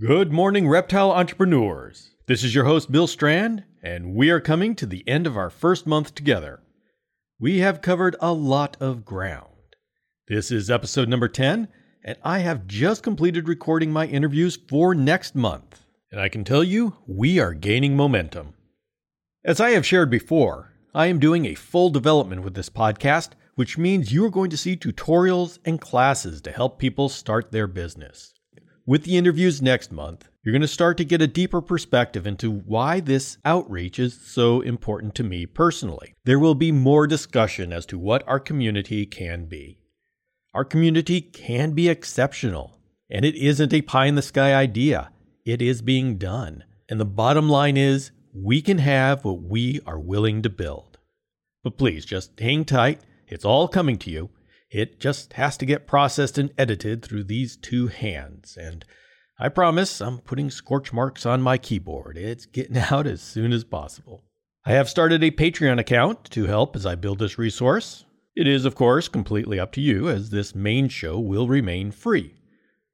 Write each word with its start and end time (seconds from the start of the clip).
Good 0.00 0.32
morning, 0.32 0.66
reptile 0.66 1.12
entrepreneurs. 1.12 2.12
This 2.26 2.42
is 2.42 2.54
your 2.54 2.64
host, 2.64 2.90
Bill 2.90 3.06
Strand, 3.06 3.64
and 3.82 4.14
we 4.14 4.30
are 4.30 4.40
coming 4.40 4.74
to 4.76 4.86
the 4.86 5.06
end 5.06 5.26
of 5.26 5.36
our 5.36 5.50
first 5.50 5.86
month 5.86 6.14
together. 6.14 6.62
We 7.38 7.58
have 7.58 7.82
covered 7.82 8.16
a 8.18 8.32
lot 8.32 8.78
of 8.80 9.04
ground. 9.04 9.76
This 10.26 10.50
is 10.50 10.70
episode 10.70 11.10
number 11.10 11.28
10, 11.28 11.68
and 12.02 12.16
I 12.24 12.38
have 12.38 12.66
just 12.66 13.02
completed 13.02 13.46
recording 13.46 13.92
my 13.92 14.06
interviews 14.06 14.58
for 14.70 14.94
next 14.94 15.34
month. 15.34 15.84
And 16.10 16.18
I 16.18 16.30
can 16.30 16.44
tell 16.44 16.64
you, 16.64 16.96
we 17.06 17.38
are 17.38 17.52
gaining 17.52 17.94
momentum. 17.94 18.54
As 19.44 19.60
I 19.60 19.72
have 19.72 19.84
shared 19.84 20.08
before, 20.08 20.72
I 20.94 21.08
am 21.08 21.18
doing 21.18 21.44
a 21.44 21.54
full 21.54 21.90
development 21.90 22.42
with 22.42 22.54
this 22.54 22.70
podcast, 22.70 23.32
which 23.54 23.76
means 23.76 24.14
you 24.14 24.24
are 24.24 24.30
going 24.30 24.48
to 24.48 24.56
see 24.56 24.78
tutorials 24.78 25.58
and 25.66 25.78
classes 25.78 26.40
to 26.40 26.52
help 26.52 26.78
people 26.78 27.10
start 27.10 27.52
their 27.52 27.66
business. 27.66 28.32
With 28.90 29.04
the 29.04 29.16
interviews 29.16 29.62
next 29.62 29.92
month, 29.92 30.28
you're 30.42 30.52
going 30.52 30.62
to 30.62 30.66
start 30.66 30.96
to 30.96 31.04
get 31.04 31.22
a 31.22 31.28
deeper 31.28 31.60
perspective 31.60 32.26
into 32.26 32.50
why 32.50 32.98
this 32.98 33.38
outreach 33.44 34.00
is 34.00 34.20
so 34.20 34.62
important 34.62 35.14
to 35.14 35.22
me 35.22 35.46
personally. 35.46 36.12
There 36.24 36.40
will 36.40 36.56
be 36.56 36.72
more 36.72 37.06
discussion 37.06 37.72
as 37.72 37.86
to 37.86 38.00
what 38.00 38.26
our 38.26 38.40
community 38.40 39.06
can 39.06 39.44
be. 39.44 39.78
Our 40.54 40.64
community 40.64 41.20
can 41.20 41.70
be 41.70 41.88
exceptional, 41.88 42.80
and 43.08 43.24
it 43.24 43.36
isn't 43.36 43.72
a 43.72 43.82
pie 43.82 44.06
in 44.06 44.16
the 44.16 44.22
sky 44.22 44.54
idea. 44.54 45.12
It 45.44 45.62
is 45.62 45.82
being 45.82 46.18
done. 46.18 46.64
And 46.88 46.98
the 46.98 47.04
bottom 47.04 47.48
line 47.48 47.76
is, 47.76 48.10
we 48.34 48.60
can 48.60 48.78
have 48.78 49.24
what 49.24 49.40
we 49.40 49.78
are 49.86 50.00
willing 50.00 50.42
to 50.42 50.50
build. 50.50 50.98
But 51.62 51.78
please 51.78 52.04
just 52.04 52.40
hang 52.40 52.64
tight. 52.64 53.02
It's 53.28 53.44
all 53.44 53.68
coming 53.68 53.98
to 53.98 54.10
you. 54.10 54.30
It 54.70 55.00
just 55.00 55.32
has 55.32 55.56
to 55.58 55.66
get 55.66 55.86
processed 55.86 56.38
and 56.38 56.52
edited 56.56 57.02
through 57.02 57.24
these 57.24 57.56
two 57.56 57.88
hands. 57.88 58.56
And 58.56 58.84
I 59.38 59.48
promise 59.48 60.00
I'm 60.00 60.18
putting 60.18 60.50
scorch 60.50 60.92
marks 60.92 61.26
on 61.26 61.42
my 61.42 61.58
keyboard. 61.58 62.16
It's 62.16 62.46
getting 62.46 62.76
out 62.90 63.06
as 63.06 63.20
soon 63.20 63.52
as 63.52 63.64
possible. 63.64 64.24
I 64.64 64.72
have 64.72 64.88
started 64.88 65.24
a 65.24 65.30
Patreon 65.30 65.80
account 65.80 66.24
to 66.32 66.44
help 66.44 66.76
as 66.76 66.86
I 66.86 66.94
build 66.94 67.18
this 67.18 67.38
resource. 67.38 68.04
It 68.36 68.46
is, 68.46 68.64
of 68.64 68.74
course, 68.74 69.08
completely 69.08 69.58
up 69.58 69.72
to 69.72 69.80
you, 69.80 70.08
as 70.08 70.30
this 70.30 70.54
main 70.54 70.88
show 70.88 71.18
will 71.18 71.48
remain 71.48 71.90
free. 71.90 72.34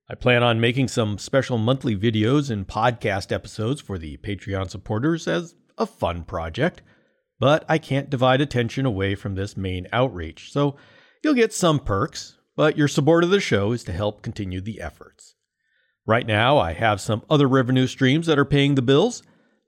I 0.08 0.14
plan 0.14 0.42
on 0.44 0.60
making 0.60 0.88
some 0.88 1.18
special 1.18 1.58
monthly 1.58 1.96
videos 1.96 2.50
and 2.50 2.66
podcast 2.66 3.32
episodes 3.32 3.80
for 3.80 3.98
the 3.98 4.16
Patreon 4.18 4.70
supporters 4.70 5.26
as 5.26 5.56
a 5.76 5.84
fun 5.84 6.22
project, 6.22 6.80
but 7.40 7.64
I 7.68 7.78
can't 7.78 8.08
divide 8.08 8.40
attention 8.40 8.86
away 8.86 9.16
from 9.16 9.34
this 9.34 9.56
main 9.56 9.88
outreach, 9.92 10.52
so 10.52 10.76
You'll 11.22 11.34
get 11.34 11.52
some 11.52 11.80
perks, 11.80 12.36
but 12.56 12.76
your 12.76 12.88
support 12.88 13.24
of 13.24 13.30
the 13.30 13.40
show 13.40 13.72
is 13.72 13.84
to 13.84 13.92
help 13.92 14.22
continue 14.22 14.60
the 14.60 14.80
efforts. 14.80 15.34
Right 16.06 16.26
now, 16.26 16.58
I 16.58 16.72
have 16.72 17.00
some 17.00 17.22
other 17.28 17.48
revenue 17.48 17.86
streams 17.86 18.26
that 18.26 18.38
are 18.38 18.44
paying 18.44 18.74
the 18.74 18.82
bills, 18.82 19.22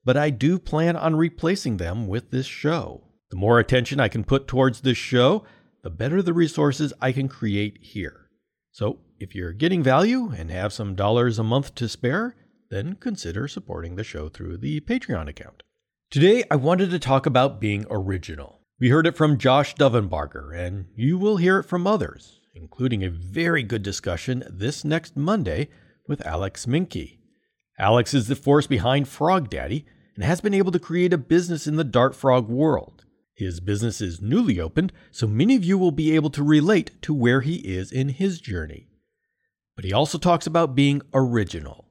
but 0.04 0.16
I 0.16 0.30
do 0.30 0.58
plan 0.58 0.96
on 0.96 1.16
replacing 1.16 1.76
them 1.78 2.06
with 2.06 2.30
this 2.30 2.46
show. 2.46 3.02
The 3.30 3.36
more 3.36 3.58
attention 3.58 4.00
I 4.00 4.08
can 4.08 4.24
put 4.24 4.46
towards 4.46 4.80
this 4.80 4.96
show, 4.96 5.44
the 5.82 5.90
better 5.90 6.22
the 6.22 6.32
resources 6.32 6.92
I 7.00 7.12
can 7.12 7.28
create 7.28 7.78
here. 7.82 8.30
So, 8.70 9.00
if 9.18 9.34
you're 9.34 9.52
getting 9.52 9.82
value 9.82 10.30
and 10.30 10.50
have 10.50 10.72
some 10.72 10.94
dollars 10.94 11.38
a 11.38 11.42
month 11.42 11.74
to 11.76 11.88
spare, 11.88 12.36
then 12.70 12.94
consider 12.94 13.48
supporting 13.48 13.96
the 13.96 14.04
show 14.04 14.28
through 14.28 14.58
the 14.58 14.80
Patreon 14.80 15.28
account. 15.28 15.62
Today, 16.10 16.44
I 16.50 16.56
wanted 16.56 16.90
to 16.90 16.98
talk 16.98 17.26
about 17.26 17.60
being 17.60 17.84
original. 17.90 18.57
We 18.80 18.90
heard 18.90 19.08
it 19.08 19.16
from 19.16 19.38
Josh 19.38 19.74
Dovenbarger, 19.74 20.56
and 20.56 20.86
you 20.94 21.18
will 21.18 21.38
hear 21.38 21.58
it 21.58 21.64
from 21.64 21.84
others, 21.84 22.38
including 22.54 23.02
a 23.02 23.10
very 23.10 23.64
good 23.64 23.82
discussion 23.82 24.44
this 24.48 24.84
next 24.84 25.16
Monday 25.16 25.68
with 26.06 26.24
Alex 26.24 26.64
Minke. 26.64 27.18
Alex 27.76 28.14
is 28.14 28.28
the 28.28 28.36
force 28.36 28.68
behind 28.68 29.08
Frog 29.08 29.50
Daddy 29.50 29.84
and 30.14 30.22
has 30.22 30.40
been 30.40 30.54
able 30.54 30.70
to 30.70 30.78
create 30.78 31.12
a 31.12 31.18
business 31.18 31.66
in 31.66 31.74
the 31.74 31.82
dart 31.82 32.14
frog 32.14 32.48
world. 32.48 33.04
His 33.34 33.58
business 33.58 34.00
is 34.00 34.22
newly 34.22 34.60
opened, 34.60 34.92
so 35.10 35.26
many 35.26 35.56
of 35.56 35.64
you 35.64 35.76
will 35.76 35.90
be 35.90 36.14
able 36.14 36.30
to 36.30 36.44
relate 36.44 37.02
to 37.02 37.12
where 37.12 37.40
he 37.40 37.56
is 37.56 37.90
in 37.90 38.10
his 38.10 38.40
journey. 38.40 38.86
But 39.74 39.86
he 39.86 39.92
also 39.92 40.18
talks 40.18 40.46
about 40.46 40.76
being 40.76 41.02
original. 41.12 41.88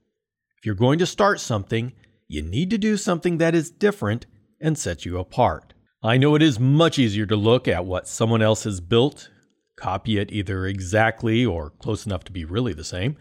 If 0.58 0.66
you're 0.66 0.74
going 0.74 1.00
to 1.00 1.06
start 1.06 1.42
something, 1.42 1.92
you 2.30 2.42
need 2.44 2.70
to 2.70 2.78
do 2.78 2.96
something 2.96 3.40
that 3.40 3.56
is 3.56 3.72
different 3.72 4.26
and 4.62 4.78
sets 4.78 5.06
you 5.06 5.18
apart. 5.18 5.74
I 6.04 6.18
know 6.18 6.36
it 6.36 6.44
is 6.44 6.60
much 6.60 7.00
easier 7.00 7.26
to 7.26 7.36
look 7.36 7.68
at 7.68 7.86
what 7.86 8.08
someone 8.08 8.42
else 8.42 8.66
has 8.66 8.80
built, 8.80 9.30
copy 9.78 10.20
it 10.20 10.32
either 10.32 10.66
exactly 10.68 11.44
or 11.44 11.72
close 11.72 12.06
enough 12.06 12.24
to 12.26 12.32
be 12.32 12.46
really 12.46 12.74
the 12.74 12.84
same, 12.84 13.18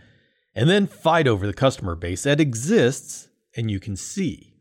and 0.55 0.69
then 0.69 0.87
fight 0.87 1.27
over 1.27 1.47
the 1.47 1.55
customer 1.55 1.95
base 1.95 2.25
that 2.25 2.41
exists 2.41 3.29
and 3.57 3.71
you 3.71 3.81
can 3.81 3.97
see. 3.97 4.55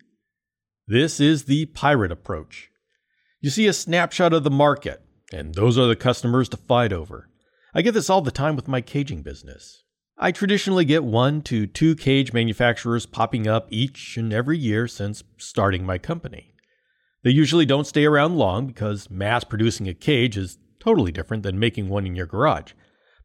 This 0.87 1.19
is 1.19 1.43
the 1.43 1.65
pirate 1.67 2.11
approach. 2.11 2.69
You 3.41 3.49
see 3.49 3.67
a 3.67 3.73
snapshot 3.73 4.31
of 4.31 4.43
the 4.45 4.51
market, 4.51 5.01
and 5.33 5.53
those 5.53 5.77
are 5.77 5.87
the 5.87 5.95
customers 5.95 6.47
to 6.49 6.57
fight 6.57 6.93
over. 6.93 7.29
I 7.73 7.81
get 7.81 7.93
this 7.93 8.09
all 8.09 8.21
the 8.21 8.31
time 8.31 8.55
with 8.55 8.69
my 8.69 8.79
caging 8.79 9.21
business. 9.23 9.83
I 10.17 10.31
traditionally 10.31 10.85
get 10.85 11.03
one 11.03 11.41
to 11.43 11.67
two 11.67 11.95
cage 11.95 12.31
manufacturers 12.31 13.05
popping 13.05 13.45
up 13.45 13.67
each 13.69 14.15
and 14.15 14.31
every 14.31 14.57
year 14.57 14.87
since 14.87 15.23
starting 15.37 15.85
my 15.85 15.97
company. 15.97 16.54
They 17.25 17.31
usually 17.31 17.65
don't 17.65 17.87
stay 17.87 18.05
around 18.05 18.37
long 18.37 18.67
because 18.67 19.09
mass 19.09 19.43
producing 19.43 19.89
a 19.89 19.95
cage 19.95 20.37
is 20.37 20.59
totally 20.79 21.11
different 21.11 21.41
than 21.41 21.57
making 21.57 21.89
one 21.89 22.05
in 22.05 22.15
your 22.15 22.27
garage. 22.27 22.73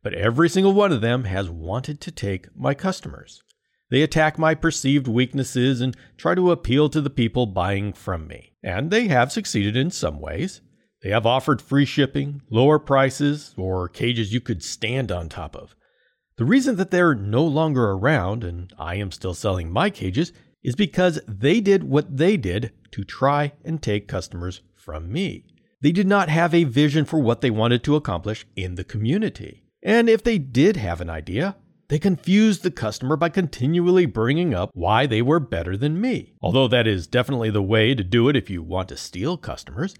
But 0.02 0.14
every 0.14 0.48
single 0.48 0.72
one 0.72 0.90
of 0.90 1.02
them 1.02 1.24
has 1.24 1.50
wanted 1.50 2.00
to 2.00 2.10
take 2.10 2.48
my 2.56 2.72
customers. 2.72 3.42
They 3.90 4.00
attack 4.00 4.38
my 4.38 4.54
perceived 4.54 5.06
weaknesses 5.06 5.82
and 5.82 5.94
try 6.16 6.34
to 6.34 6.50
appeal 6.50 6.88
to 6.88 7.02
the 7.02 7.10
people 7.10 7.44
buying 7.44 7.92
from 7.92 8.26
me. 8.26 8.54
And 8.62 8.90
they 8.90 9.08
have 9.08 9.32
succeeded 9.32 9.76
in 9.76 9.90
some 9.90 10.18
ways. 10.18 10.62
They 11.02 11.10
have 11.10 11.26
offered 11.26 11.60
free 11.60 11.84
shipping, 11.84 12.40
lower 12.50 12.78
prices, 12.78 13.54
or 13.58 13.86
cages 13.86 14.32
you 14.32 14.40
could 14.40 14.62
stand 14.62 15.12
on 15.12 15.28
top 15.28 15.54
of. 15.54 15.74
The 16.38 16.46
reason 16.46 16.76
that 16.76 16.90
they're 16.90 17.14
no 17.14 17.44
longer 17.44 17.90
around 17.90 18.44
and 18.44 18.72
I 18.78 18.94
am 18.94 19.12
still 19.12 19.34
selling 19.34 19.70
my 19.70 19.90
cages 19.90 20.32
is 20.62 20.74
because 20.74 21.20
they 21.26 21.60
did 21.60 21.84
what 21.84 22.16
they 22.16 22.36
did 22.36 22.72
to 22.92 23.04
try 23.04 23.52
and 23.64 23.82
take 23.82 24.08
customers 24.08 24.62
from 24.74 25.12
me. 25.12 25.44
They 25.80 25.92
did 25.92 26.06
not 26.06 26.28
have 26.28 26.54
a 26.54 26.64
vision 26.64 27.04
for 27.04 27.18
what 27.18 27.40
they 27.40 27.50
wanted 27.50 27.82
to 27.84 27.96
accomplish 27.96 28.46
in 28.56 28.74
the 28.74 28.84
community. 28.84 29.64
And 29.82 30.08
if 30.08 30.22
they 30.22 30.36
did 30.36 30.76
have 30.76 31.00
an 31.00 31.08
idea, 31.08 31.56
they 31.88 31.98
confused 31.98 32.62
the 32.62 32.70
customer 32.70 33.16
by 33.16 33.30
continually 33.30 34.06
bringing 34.06 34.54
up 34.54 34.70
why 34.74 35.06
they 35.06 35.22
were 35.22 35.40
better 35.40 35.76
than 35.76 36.00
me. 36.00 36.34
Although 36.40 36.68
that 36.68 36.86
is 36.86 37.06
definitely 37.06 37.50
the 37.50 37.62
way 37.62 37.94
to 37.94 38.04
do 38.04 38.28
it 38.28 38.36
if 38.36 38.50
you 38.50 38.62
want 38.62 38.90
to 38.90 38.96
steal 38.96 39.36
customers, 39.36 39.94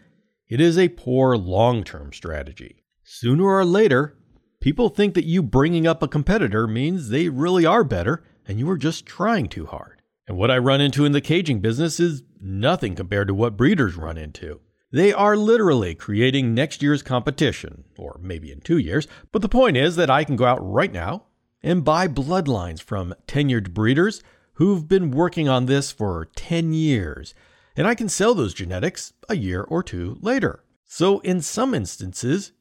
it 0.49 0.61
is 0.61 0.79
a 0.79 0.91
poor 0.91 1.37
long 1.37 1.83
term 1.83 2.13
strategy. 2.13 2.85
Sooner 3.03 3.45
or 3.45 3.65
later, 3.65 4.17
people 4.61 4.89
think 4.89 5.15
that 5.15 5.25
you 5.25 5.43
bringing 5.43 5.87
up 5.87 6.03
a 6.03 6.09
competitor 6.09 6.69
means 6.69 7.09
they 7.09 7.29
really 7.29 7.65
are 7.65 7.83
better 7.83 8.23
and 8.47 8.59
you 8.59 8.69
are 8.71 8.79
just 8.79 9.07
trying 9.07 9.49
too 9.49 9.67
hard. 9.67 10.00
And 10.31 10.39
what 10.39 10.53
I 10.53 10.59
run 10.59 10.81
into 10.81 11.05
in 11.05 11.11
the 11.11 11.21
caging 11.21 11.59
business 11.59 11.99
is 11.99 12.23
nothing 12.41 12.95
compared 12.95 13.27
to 13.27 13.35
what 13.35 13.57
breeders 13.57 13.97
run 13.97 14.17
into. 14.17 14.61
They 14.93 15.13
are 15.13 15.37
literally 15.37 15.97
creating 15.97 16.55
next 16.55 16.85
year's 16.85 17.03
competition, 17.03 17.83
or 17.99 18.21
maybe 18.23 18.53
in 18.53 18.61
two 18.61 18.79
years, 18.79 19.09
but 19.33 19.43
the 19.43 19.49
point 19.49 19.77
is 19.77 19.97
that 19.97 20.09
I 20.09 20.23
can 20.23 20.37
go 20.37 20.45
out 20.45 20.61
right 20.63 20.93
now 20.93 21.25
and 21.65 21.85
buy 21.85 22.07
bloodlines 22.07 22.81
from 22.81 23.13
tenured 23.27 23.75
breeders 23.75 24.23
who've 24.53 24.87
been 24.87 25.11
working 25.11 25.49
on 25.49 25.67
this 25.67 25.91
for 25.91 26.29
10 26.37 26.75
years, 26.75 27.35
and 27.75 27.89
I 27.89 27.97
can 27.97 28.09
sell 28.09 28.33
those 28.33 28.55
genetics 28.55 29.13
a 29.29 29.37
year 29.37 29.63
or 29.63 29.83
two 29.83 30.17
later. 30.21 30.63
So, 30.85 31.19
in 31.23 31.41
some 31.41 31.75
instances, 31.75 32.53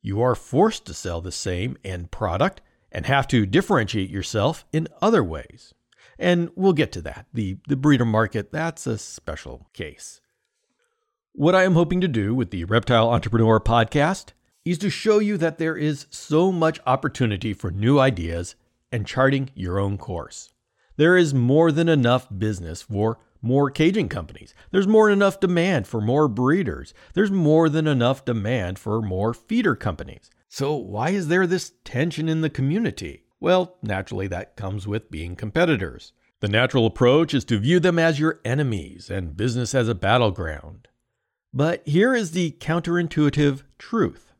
you 0.00 0.22
are 0.22 0.34
forced 0.34 0.86
to 0.86 0.94
sell 0.94 1.20
the 1.20 1.30
same 1.30 1.76
end 1.84 2.10
product 2.10 2.62
and 2.90 3.04
have 3.04 3.28
to 3.28 3.44
differentiate 3.44 4.08
yourself 4.08 4.64
in 4.72 4.88
other 5.02 5.22
ways. 5.22 5.74
And 6.18 6.50
we'll 6.56 6.72
get 6.72 6.92
to 6.92 7.02
that. 7.02 7.26
The, 7.32 7.58
the 7.68 7.76
breeder 7.76 8.04
market, 8.04 8.50
that's 8.50 8.86
a 8.86 8.98
special 8.98 9.68
case. 9.72 10.20
What 11.32 11.54
I 11.54 11.64
am 11.64 11.74
hoping 11.74 12.00
to 12.00 12.08
do 12.08 12.34
with 12.34 12.50
the 12.50 12.64
Reptile 12.64 13.10
Entrepreneur 13.10 13.60
podcast 13.60 14.32
is 14.64 14.78
to 14.78 14.90
show 14.90 15.20
you 15.20 15.36
that 15.36 15.58
there 15.58 15.76
is 15.76 16.06
so 16.10 16.50
much 16.50 16.80
opportunity 16.84 17.52
for 17.52 17.70
new 17.70 17.98
ideas 17.98 18.56
and 18.90 19.06
charting 19.06 19.50
your 19.54 19.78
own 19.78 19.96
course. 19.98 20.50
There 20.96 21.16
is 21.16 21.32
more 21.32 21.70
than 21.70 21.88
enough 21.88 22.26
business 22.36 22.82
for 22.82 23.18
more 23.40 23.70
caging 23.70 24.08
companies. 24.08 24.52
There's 24.72 24.88
more 24.88 25.08
than 25.08 25.18
enough 25.20 25.38
demand 25.38 25.86
for 25.86 26.00
more 26.00 26.26
breeders. 26.26 26.92
There's 27.14 27.30
more 27.30 27.68
than 27.68 27.86
enough 27.86 28.24
demand 28.24 28.78
for 28.78 29.00
more 29.00 29.32
feeder 29.32 29.76
companies. 29.76 30.28
So, 30.48 30.74
why 30.74 31.10
is 31.10 31.28
there 31.28 31.46
this 31.46 31.72
tension 31.84 32.28
in 32.28 32.40
the 32.40 32.50
community? 32.50 33.22
Well, 33.40 33.76
naturally, 33.82 34.26
that 34.28 34.56
comes 34.56 34.86
with 34.86 35.10
being 35.10 35.36
competitors. 35.36 36.12
The 36.40 36.48
natural 36.48 36.86
approach 36.86 37.34
is 37.34 37.44
to 37.46 37.58
view 37.58 37.80
them 37.80 37.98
as 37.98 38.20
your 38.20 38.40
enemies 38.44 39.10
and 39.10 39.36
business 39.36 39.74
as 39.74 39.88
a 39.88 39.94
battleground. 39.94 40.88
But 41.52 41.86
here 41.86 42.14
is 42.14 42.32
the 42.32 42.52
counterintuitive 42.60 43.62
truth 43.78 44.32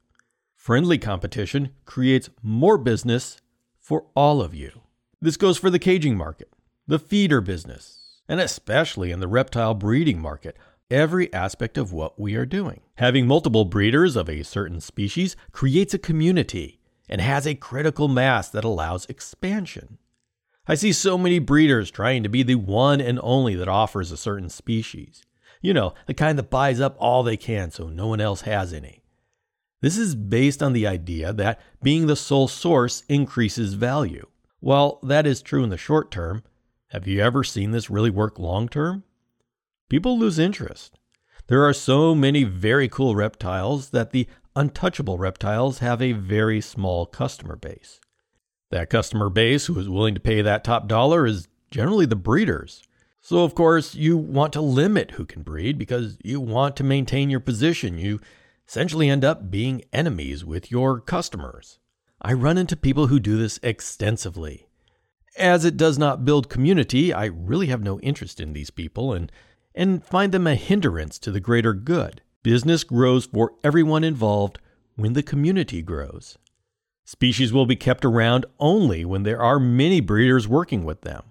friendly 0.55 0.99
competition 0.99 1.71
creates 1.87 2.29
more 2.43 2.77
business 2.77 3.41
for 3.79 4.07
all 4.15 4.43
of 4.43 4.55
you. 4.55 4.83
This 5.21 5.37
goes 5.39 5.57
for 5.57 5.71
the 5.71 5.79
caging 5.79 6.17
market. 6.17 6.51
the 6.89 6.99
feeder 6.99 7.43
business, 7.43 8.23
and 8.29 8.41
especially 8.41 9.11
in 9.11 9.21
the 9.21 9.29
reptile 9.29 9.75
breeding 9.75 10.19
market, 10.19 10.57
every 10.91 11.31
aspect 11.35 11.77
of 11.77 11.93
what 11.93 12.19
we 12.19 12.35
are 12.35 12.47
doing. 12.47 12.81
Having 12.95 13.27
multiple 13.27 13.67
breeders 13.67 14.17
of 14.17 14.29
a 14.29 14.43
certain 14.43 14.81
species 14.81 15.37
creates 15.53 15.93
a 15.93 15.99
community 15.99 16.78
and 17.09 17.21
has 17.21 17.47
a 17.47 17.55
critical 17.55 18.09
mass 18.09 18.49
that 18.49 18.65
allows 18.65 19.07
expansion. 19.07 19.99
I 20.67 20.75
see 20.75 20.93
so 20.93 21.17
many 21.17 21.39
breeders 21.39 21.91
trying 21.91 22.23
to 22.23 22.29
be 22.29 22.43
the 22.43 22.57
one 22.57 23.01
and 23.01 23.19
only 23.23 23.55
that 23.55 23.69
offers 23.69 24.13
a 24.13 24.17
certain 24.17 24.51
species. 24.51 25.23
You 25.63 25.73
know, 25.73 25.95
the 26.07 26.15
kind 26.15 26.39
that 26.39 26.51
buys 26.51 26.81
up 26.81 26.97
all 26.99 27.23
they 27.23 27.37
can 27.37 27.71
so 27.71 27.89
no 27.89 28.07
one 28.07 28.21
else 28.21 28.43
has 28.43 28.73
any. 28.73 29.03
This 29.81 29.97
is 29.97 30.15
based 30.15 30.63
on 30.63 30.73
the 30.73 30.87
idea 30.87 31.33
that 31.33 31.61
being 31.83 32.07
the 32.07 32.17
sole 32.17 32.49
source 32.49 33.05
increases 33.09 33.75
value. 33.75 34.27
While 34.61 34.99
that 35.03 35.27
is 35.27 35.41
true 35.41 35.63
in 35.63 35.71
the 35.71 35.77
short 35.77 36.11
term, 36.11 36.43
have 36.89 37.07
you 37.07 37.21
ever 37.21 37.45
seen 37.45 37.71
this 37.71 37.91
really 37.91 38.11
work 38.11 38.39
long 38.39 38.69
term? 38.69 39.05
People 39.89 40.19
lose 40.19 40.39
interest. 40.39 40.99
There 41.47 41.65
are 41.65 41.73
so 41.73 42.15
many 42.15 42.45
very 42.45 42.89
cool 42.89 43.15
reptiles 43.15 43.91
that 43.91 44.11
the 44.11 44.27
untouchable 44.59 45.19
reptiles 45.19 45.79
have 45.79 46.03
a 46.03 46.13
very 46.13 46.61
small 46.61 47.07
customer 47.07 47.55
base. 47.55 48.01
That 48.71 48.91
customer 48.91 49.31
base 49.31 49.67
who 49.67 49.79
is 49.79 49.89
willing 49.89 50.15
to 50.15 50.21
pay 50.21 50.43
that 50.43 50.65
top 50.65 50.89
dollar 50.89 51.27
is 51.27 51.47
generally 51.71 52.07
the 52.07 52.17
breeders. 52.17 52.83
So, 53.21 53.45
of 53.45 53.55
course, 53.55 53.95
you 53.95 54.17
want 54.17 54.53
to 54.55 54.61
limit 54.61 55.13
who 55.13 55.25
can 55.25 55.43
breed 55.43 55.79
because 55.79 56.19
you 56.25 56.41
want 56.41 56.77
to 56.77 56.85
maintain 56.85 57.31
your 57.31 57.41
position. 57.41 57.99
You 57.99 58.21
essentially 58.67 59.09
end 59.09 59.25
up 59.25 59.49
being 59.49 59.85
enemies 59.93 60.45
with 60.45 60.73
your 60.73 61.01
customers. 61.01 61.79
I 62.21 62.33
run 62.33 62.59
into 62.59 62.77
people 62.77 63.07
who 63.07 63.21
do 63.21 63.37
this 63.37 63.61
extensively. 63.63 64.67
As 65.37 65.65
it 65.65 65.77
does 65.77 65.99
not 65.99 66.25
build 66.25 66.49
community, 66.49 67.13
I 67.13 67.27
really 67.27 67.69
have 67.69 67.83
no 67.83 68.01
interest 68.01 68.41
in 68.41 68.55
these 68.55 68.71
people 68.71 69.13
and, 69.13 69.31
and 69.73 70.05
find 70.05 70.33
them 70.33 70.49
a 70.49 70.57
hindrance 70.57 71.17
to 71.21 71.31
the 71.31 71.41
greater 71.41 71.75
good. 71.75 72.23
Business 72.45 72.85
grows 72.85 73.27
for 73.27 73.55
everyone 73.65 74.05
involved 74.05 74.59
when 74.95 75.15
the 75.15 75.23
community 75.25 75.83
grows. 75.83 76.39
Species 77.05 77.53
will 77.53 77.67
be 77.67 77.75
kept 77.75 78.05
around 78.05 78.47
only 78.61 79.05
when 79.05 79.25
there 79.25 79.43
are 79.43 79.59
many 79.59 80.01
breeders 80.01 80.47
working 80.47 80.85
with 80.85 81.01
them. 81.01 81.25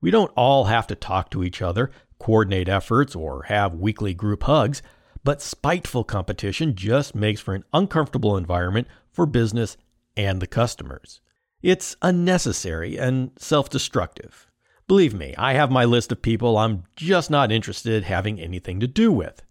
We 0.00 0.10
don't 0.10 0.30
all 0.36 0.64
have 0.66 0.86
to 0.88 0.94
talk 0.94 1.30
to 1.30 1.42
each 1.42 1.60
other, 1.60 1.90
coordinate 2.20 2.68
efforts, 2.68 3.16
or 3.16 3.44
have 3.44 3.74
weekly 3.74 4.14
group 4.14 4.44
hugs, 4.44 4.82
but 5.24 5.42
spiteful 5.42 6.04
competition 6.04 6.76
just 6.76 7.14
makes 7.14 7.40
for 7.40 7.54
an 7.54 7.64
uncomfortable 7.72 8.36
environment 8.36 8.86
for 9.10 9.26
business 9.26 9.76
and 10.16 10.40
the 10.40 10.46
customers. 10.46 11.20
It's 11.60 11.96
unnecessary 12.02 12.96
and 12.96 13.32
self 13.36 13.68
destructive. 13.68 14.48
Believe 14.86 15.14
me, 15.14 15.34
I 15.36 15.54
have 15.54 15.70
my 15.72 15.84
list 15.84 16.12
of 16.12 16.22
people 16.22 16.56
I'm 16.56 16.84
just 16.94 17.30
not 17.30 17.50
interested 17.50 18.04
having 18.04 18.38
anything 18.38 18.78
to 18.78 18.86
do 18.86 19.10
with. 19.10 19.42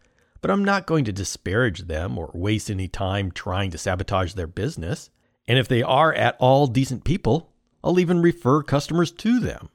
But 0.46 0.52
I'm 0.52 0.64
not 0.64 0.86
going 0.86 1.06
to 1.06 1.12
disparage 1.12 1.88
them 1.88 2.20
or 2.20 2.30
waste 2.36 2.70
any 2.70 2.88
time 2.88 3.32
trying 3.32 3.72
to 3.72 3.80
sabotage 3.80 4.34
their 4.34 4.46
business. 4.46 5.10
And 5.48 5.58
if 5.58 5.68
they 5.68 5.82
are 5.82 6.14
at 6.14 6.38
all 6.40 6.68
decent 6.68 7.04
people, 7.04 7.50
I'll 7.84 8.00
even 8.00 8.22
refer 8.22 8.62
customers 8.62 9.10
to 9.14 9.40
them. 9.40 9.70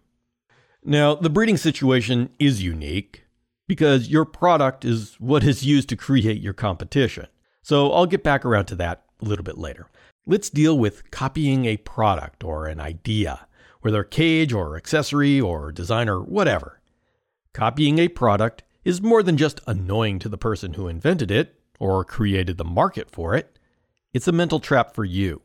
Now, 0.85 1.17
the 1.17 1.29
breeding 1.29 1.57
situation 1.57 2.31
is 2.39 2.63
unique 2.63 3.25
because 3.67 4.11
your 4.11 4.25
product 4.25 4.85
is 4.85 5.17
what 5.19 5.43
is 5.43 5.67
used 5.67 5.89
to 5.89 5.97
create 5.97 6.41
your 6.41 6.53
competition. 6.53 7.27
So 7.65 7.91
I'll 7.91 8.07
get 8.07 8.23
back 8.23 8.45
around 8.45 8.67
to 8.67 8.77
that 8.77 9.03
a 9.21 9.25
little 9.25 9.43
bit 9.43 9.59
later. 9.59 9.89
Let's 10.25 10.51
deal 10.51 10.79
with 10.79 11.11
copying 11.11 11.65
a 11.65 11.79
product 11.79 12.45
or 12.45 12.69
an 12.69 12.79
idea, 12.79 13.49
whether 13.81 14.05
cage 14.05 14.53
or 14.53 14.77
accessory 14.77 15.41
or 15.41 15.73
design 15.73 16.09
or 16.09 16.21
whatever. 16.21 16.81
Copying 17.53 17.99
a 17.99 18.07
product 18.07 18.63
is 18.85 19.03
more 19.03 19.23
than 19.23 19.37
just 19.37 19.61
annoying 19.67 20.19
to 20.19 20.29
the 20.29 20.39
person 20.39 20.75
who 20.75 20.89
invented 20.89 21.31
it 21.31 21.61
or 21.79 22.05
created 22.05 22.59
the 22.59 22.65
market 22.65 23.11
for 23.11 23.35
it. 23.35 23.59
It's 24.13 24.29
a 24.29 24.33
mental 24.33 24.61
trap 24.61 24.95
for 24.95 25.05
you. 25.05 25.43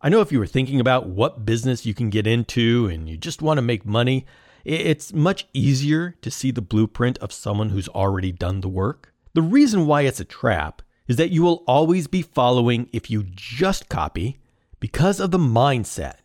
I 0.00 0.08
know 0.08 0.20
if 0.20 0.30
you 0.30 0.38
were 0.38 0.46
thinking 0.46 0.78
about 0.78 1.08
what 1.08 1.44
business 1.44 1.84
you 1.84 1.92
can 1.92 2.10
get 2.10 2.26
into 2.26 2.86
and 2.86 3.08
you 3.08 3.16
just 3.16 3.42
want 3.42 3.58
to 3.58 3.62
make 3.62 3.84
money, 3.84 4.26
it's 4.64 5.12
much 5.12 5.48
easier 5.52 6.12
to 6.22 6.30
see 6.30 6.50
the 6.50 6.62
blueprint 6.62 7.18
of 7.18 7.32
someone 7.32 7.70
who's 7.70 7.88
already 7.88 8.30
done 8.30 8.60
the 8.60 8.68
work. 8.68 9.12
The 9.34 9.42
reason 9.42 9.86
why 9.86 10.02
it's 10.02 10.20
a 10.20 10.24
trap 10.24 10.82
is 11.08 11.16
that 11.16 11.30
you 11.30 11.42
will 11.42 11.64
always 11.66 12.06
be 12.06 12.22
following 12.22 12.88
if 12.92 13.10
you 13.10 13.24
just 13.24 13.88
copy 13.88 14.38
because 14.78 15.20
of 15.20 15.30
the 15.30 15.38
mindset. 15.38 16.16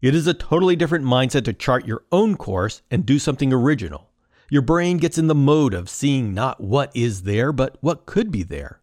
It 0.00 0.14
is 0.14 0.26
a 0.26 0.34
totally 0.34 0.74
different 0.74 1.04
mindset 1.04 1.44
to 1.44 1.52
chart 1.52 1.86
your 1.86 2.04
own 2.10 2.36
course 2.36 2.82
and 2.90 3.04
do 3.04 3.18
something 3.18 3.52
original. 3.52 4.09
Your 4.52 4.62
brain 4.62 4.96
gets 4.96 5.16
in 5.16 5.28
the 5.28 5.34
mode 5.34 5.74
of 5.74 5.88
seeing 5.88 6.34
not 6.34 6.60
what 6.60 6.90
is 6.92 7.22
there, 7.22 7.52
but 7.52 7.76
what 7.80 8.04
could 8.04 8.32
be 8.32 8.42
there. 8.42 8.80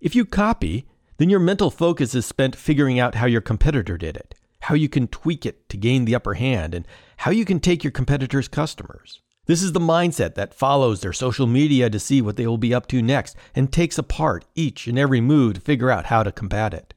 If 0.00 0.14
you 0.14 0.24
copy, 0.24 0.88
then 1.18 1.28
your 1.28 1.40
mental 1.40 1.70
focus 1.70 2.14
is 2.14 2.24
spent 2.24 2.56
figuring 2.56 2.98
out 2.98 3.16
how 3.16 3.26
your 3.26 3.42
competitor 3.42 3.98
did 3.98 4.16
it, 4.16 4.34
how 4.60 4.74
you 4.74 4.88
can 4.88 5.06
tweak 5.06 5.44
it 5.44 5.68
to 5.68 5.76
gain 5.76 6.06
the 6.06 6.14
upper 6.14 6.34
hand, 6.34 6.74
and 6.74 6.86
how 7.18 7.30
you 7.30 7.44
can 7.44 7.60
take 7.60 7.84
your 7.84 7.90
competitor's 7.90 8.48
customers. 8.48 9.20
This 9.44 9.62
is 9.62 9.72
the 9.72 9.80
mindset 9.80 10.36
that 10.36 10.54
follows 10.54 11.02
their 11.02 11.12
social 11.12 11.46
media 11.46 11.90
to 11.90 11.98
see 11.98 12.22
what 12.22 12.36
they 12.36 12.46
will 12.46 12.56
be 12.56 12.72
up 12.72 12.86
to 12.88 13.02
next 13.02 13.36
and 13.54 13.70
takes 13.70 13.98
apart 13.98 14.46
each 14.54 14.86
and 14.86 14.98
every 14.98 15.20
move 15.20 15.54
to 15.54 15.60
figure 15.60 15.90
out 15.90 16.06
how 16.06 16.22
to 16.22 16.32
combat 16.32 16.72
it. 16.72 16.94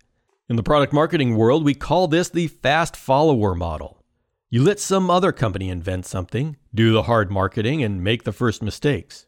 In 0.48 0.56
the 0.56 0.64
product 0.64 0.94
marketing 0.94 1.36
world, 1.36 1.66
we 1.66 1.74
call 1.74 2.08
this 2.08 2.30
the 2.30 2.48
fast 2.48 2.96
follower 2.96 3.54
model. 3.54 4.00
You 4.53 4.62
let 4.62 4.81
some 4.81 5.09
other 5.09 5.31
company 5.31 5.69
invent 5.69 6.06
something, 6.06 6.57
do 6.75 6.92
the 6.92 7.03
hard 7.03 7.31
marketing, 7.31 7.81
and 7.81 8.03
make 8.03 8.25
the 8.25 8.33
first 8.33 8.62
mistakes. 8.62 9.25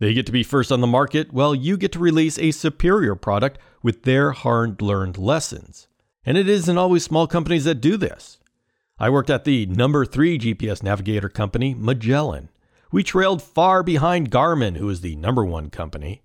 They 0.00 0.12
get 0.12 0.26
to 0.26 0.32
be 0.32 0.42
first 0.42 0.70
on 0.70 0.82
the 0.82 0.86
market 0.86 1.32
while 1.32 1.54
you 1.54 1.78
get 1.78 1.92
to 1.92 1.98
release 1.98 2.38
a 2.38 2.50
superior 2.50 3.14
product 3.14 3.58
with 3.82 4.02
their 4.02 4.32
hard 4.32 4.82
learned 4.82 5.16
lessons. 5.16 5.88
And 6.26 6.36
it 6.36 6.46
isn't 6.46 6.76
always 6.76 7.04
small 7.04 7.26
companies 7.26 7.64
that 7.64 7.80
do 7.80 7.96
this. 7.96 8.36
I 8.98 9.08
worked 9.08 9.30
at 9.30 9.44
the 9.44 9.64
number 9.64 10.04
three 10.04 10.38
GPS 10.38 10.82
navigator 10.82 11.30
company, 11.30 11.74
Magellan. 11.74 12.50
We 12.92 13.02
trailed 13.02 13.40
far 13.42 13.82
behind 13.82 14.30
Garmin, 14.30 14.76
who 14.76 14.90
is 14.90 15.00
the 15.00 15.16
number 15.16 15.42
one 15.42 15.70
company. 15.70 16.22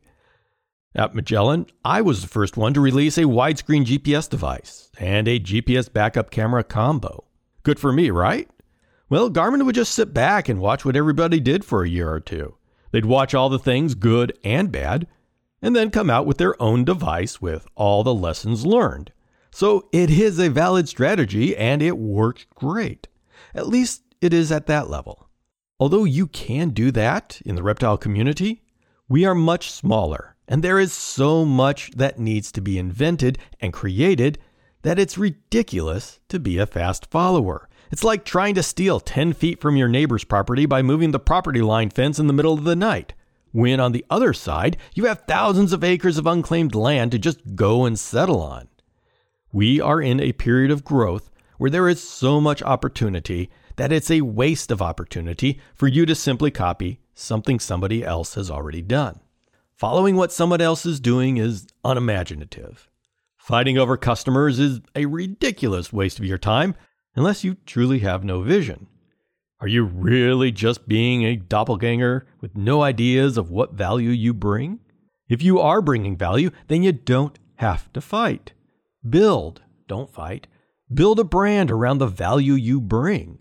At 0.94 1.16
Magellan, 1.16 1.68
I 1.86 2.02
was 2.02 2.22
the 2.22 2.28
first 2.28 2.58
one 2.58 2.74
to 2.74 2.82
release 2.82 3.18
a 3.18 3.24
widescreen 3.24 3.86
GPS 3.86 4.30
device 4.30 4.92
and 5.00 5.30
a 5.30 5.40
GPS 5.40 5.92
backup 5.92 6.32
camera 6.32 6.66
combo. 6.66 7.24
Good 7.64 7.80
for 7.80 7.92
me, 7.92 8.10
right? 8.10 8.50
Well, 9.10 9.30
Garmin 9.30 9.66
would 9.66 9.76
just 9.76 9.94
sit 9.94 10.14
back 10.14 10.50
and 10.50 10.60
watch 10.60 10.86
what 10.86 10.96
everybody 10.96 11.40
did 11.40 11.66
for 11.66 11.84
a 11.84 11.90
year 11.90 12.10
or 12.10 12.20
two. 12.20 12.56
They'd 12.92 13.06
watch 13.06 13.34
all 13.34 13.50
the 13.50 13.60
things, 13.60 13.94
good 13.94 14.38
and 14.44 14.72
bad, 14.72 15.08
and 15.62 15.76
then 15.76 15.92
come 15.92 16.10
out 16.10 16.26
with 16.26 16.38
their 16.38 16.60
own 16.62 16.84
device 16.84 17.42
with 17.42 17.68
all 17.76 18.04
the 18.04 18.14
lessons 18.14 18.66
learned. 18.66 19.12
So 19.52 19.90
it 19.92 20.10
is 20.10 20.40
a 20.40 20.50
valid 20.50 20.88
strategy 20.88 21.56
and 21.56 21.82
it 21.82 21.98
worked 21.98 22.48
great. 22.56 23.08
At 23.54 23.68
least 23.68 24.04
it 24.22 24.34
is 24.34 24.52
at 24.52 24.68
that 24.68 24.90
level. 24.90 25.30
Although 25.80 26.06
you 26.06 26.28
can 26.28 26.70
do 26.70 26.92
that 26.92 27.42
in 27.46 27.56
the 27.56 27.64
reptile 27.64 27.98
community, 27.98 28.64
we 29.10 29.26
are 29.26 29.36
much 29.36 29.72
smaller 29.72 30.32
and 30.48 30.64
there 30.64 30.80
is 30.80 30.92
so 30.92 31.46
much 31.46 31.92
that 31.92 32.20
needs 32.20 32.52
to 32.52 32.62
be 32.62 32.78
invented 32.78 33.38
and 33.62 33.72
created 33.72 34.38
that 34.84 35.00
it's 35.00 35.18
ridiculous 35.18 36.20
to 36.30 36.40
be 36.40 36.58
a 36.58 36.66
fast 36.66 37.10
follower. 37.12 37.68
It's 37.92 38.04
like 38.04 38.24
trying 38.24 38.56
to 38.56 38.64
steal 38.64 39.00
10 39.00 39.34
feet 39.34 39.60
from 39.62 39.76
your 39.76 39.88
neighbor's 39.88 40.24
property 40.24 40.66
by 40.66 40.82
moving 40.82 41.12
the 41.12 41.20
property 41.20 41.62
line 41.62 41.90
fence 41.90 42.20
in 42.20 42.28
the 42.28 42.34
middle 42.34 42.54
of 42.54 42.64
the 42.64 42.76
night. 42.76 43.14
When 43.52 43.80
on 43.80 43.92
the 43.92 44.06
other 44.10 44.34
side, 44.34 44.78
you 44.94 45.06
have 45.06 45.24
thousands 45.28 45.74
of 45.74 45.84
acres 45.84 46.18
of 46.18 46.26
unclaimed 46.26 46.74
land 46.74 47.12
to 47.12 47.20
just 47.20 47.56
go 47.56 47.86
and 47.86 48.00
settle 48.00 48.42
on. 48.42 48.70
We 49.52 49.82
are 49.82 50.02
in 50.02 50.22
a 50.22 50.32
period 50.32 50.72
of 50.72 50.86
growth 50.86 51.30
where 51.58 51.70
there 51.70 51.90
is 51.90 52.02
so 52.02 52.40
much 52.40 52.64
opportunity 52.64 53.50
that 53.76 53.92
it's 53.92 54.10
a 54.10 54.22
waste 54.22 54.72
of 54.72 54.82
opportunity 54.82 55.60
for 55.74 55.88
you 55.88 56.06
to 56.06 56.16
simply 56.16 56.50
copy 56.50 57.02
something 57.14 57.60
somebody 57.60 58.04
else 58.04 58.36
has 58.36 58.50
already 58.50 58.82
done. 58.82 59.20
Following 59.76 60.16
what 60.16 60.32
someone 60.32 60.62
else 60.62 60.86
is 60.86 61.00
doing 61.00 61.38
is 61.38 61.68
unimaginative. 61.84 62.91
Fighting 63.42 63.80
over 63.80 63.98
customers 63.98 64.60
is 64.60 64.82
a 64.96 65.08
ridiculous 65.08 65.92
waste 65.92 66.20
of 66.20 66.26
your 66.26 66.38
time 66.38 66.76
unless 67.16 67.44
you 67.44 67.56
truly 67.66 67.98
have 68.00 68.24
no 68.24 68.44
vision. 68.44 68.86
Are 69.60 69.68
you 69.68 69.84
really 69.84 70.52
just 70.52 70.88
being 70.88 71.24
a 71.24 71.38
doppelganger 71.38 72.28
with 72.40 72.56
no 72.56 72.84
ideas 72.84 73.40
of 73.40 73.50
what 73.50 73.74
value 73.74 74.12
you 74.12 74.36
bring? 74.36 74.80
If 75.28 75.42
you 75.42 75.60
are 75.60 75.82
bringing 75.82 76.16
value, 76.16 76.52
then 76.68 76.84
you 76.84 76.92
don't 76.92 77.40
have 77.56 77.92
to 77.94 78.02
fight. 78.02 78.54
Build, 79.10 79.64
don't 79.88 80.14
fight. 80.14 80.46
Build 80.94 81.20
a 81.20 81.24
brand 81.24 81.72
around 81.72 81.98
the 81.98 82.06
value 82.06 82.54
you 82.54 82.80
bring. 82.80 83.40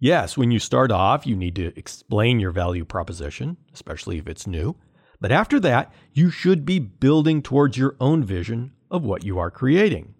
Yes, 0.00 0.38
when 0.38 0.50
you 0.50 0.58
start 0.58 0.90
off, 0.90 1.26
you 1.26 1.36
need 1.36 1.56
to 1.56 1.78
explain 1.78 2.40
your 2.40 2.52
value 2.52 2.86
proposition, 2.86 3.58
especially 3.74 4.16
if 4.16 4.28
it's 4.28 4.46
new. 4.46 4.76
But 5.20 5.30
after 5.30 5.60
that, 5.60 5.92
you 6.14 6.30
should 6.30 6.64
be 6.64 6.78
building 6.78 7.42
towards 7.42 7.76
your 7.76 7.96
own 8.00 8.24
vision 8.24 8.72
of 8.96 9.04
what 9.04 9.24
you 9.24 9.38
are 9.38 9.50
creating. 9.50 10.14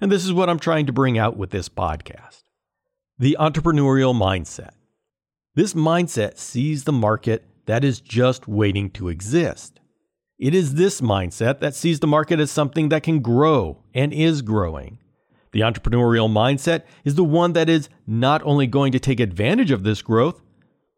And 0.00 0.10
this 0.10 0.24
is 0.24 0.32
what 0.32 0.50
I'm 0.50 0.58
trying 0.58 0.86
to 0.86 0.92
bring 0.92 1.18
out 1.18 1.36
with 1.36 1.50
this 1.50 1.68
podcast 1.68 2.42
the 3.18 3.36
entrepreneurial 3.40 4.14
mindset. 4.14 4.72
This 5.54 5.72
mindset 5.72 6.36
sees 6.36 6.84
the 6.84 6.92
market 6.92 7.46
that 7.64 7.82
is 7.82 8.00
just 8.00 8.46
waiting 8.46 8.90
to 8.90 9.08
exist. 9.08 9.80
It 10.38 10.54
is 10.54 10.74
this 10.74 11.00
mindset 11.00 11.60
that 11.60 11.74
sees 11.74 12.00
the 12.00 12.06
market 12.06 12.40
as 12.40 12.50
something 12.50 12.90
that 12.90 13.02
can 13.02 13.20
grow 13.20 13.82
and 13.94 14.12
is 14.12 14.42
growing. 14.42 14.98
The 15.52 15.60
entrepreneurial 15.60 16.30
mindset 16.30 16.82
is 17.04 17.14
the 17.14 17.24
one 17.24 17.54
that 17.54 17.70
is 17.70 17.88
not 18.06 18.42
only 18.42 18.66
going 18.66 18.92
to 18.92 19.00
take 19.00 19.18
advantage 19.18 19.70
of 19.70 19.82
this 19.82 20.02
growth, 20.02 20.42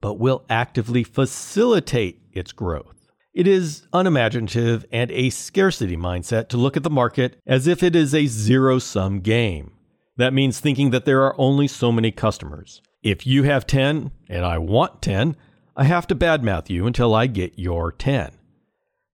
but 0.00 0.18
will 0.18 0.44
actively 0.50 1.04
facilitate 1.04 2.20
its 2.32 2.50
growth. 2.50 2.98
It 3.38 3.47
is 3.47 3.87
unimaginative 3.92 4.85
and 4.90 5.12
a 5.12 5.30
scarcity 5.30 5.97
mindset 5.97 6.49
to 6.49 6.57
look 6.57 6.76
at 6.76 6.83
the 6.83 6.90
market 6.90 7.38
as 7.47 7.68
if 7.68 7.85
it 7.85 7.95
is 7.95 8.12
a 8.12 8.26
zero 8.26 8.80
sum 8.80 9.21
game. 9.21 9.75
That 10.16 10.35
means 10.35 10.59
thinking 10.59 10.90
that 10.90 11.04
there 11.04 11.23
are 11.23 11.37
only 11.38 11.68
so 11.68 11.92
many 11.92 12.11
customers. 12.11 12.83
If 13.00 13.28
you 13.28 13.45
have 13.45 13.64
10 13.64 14.11
and 14.28 14.45
I 14.45 14.59
want 14.59 15.02
10, 15.02 15.37
I 15.76 15.85
have 15.85 16.09
to 16.09 16.16
badmouth 16.16 16.68
you 16.68 16.88
until 16.88 17.14
I 17.14 17.28
get 17.28 17.57
your 17.57 17.92
10. 17.92 18.33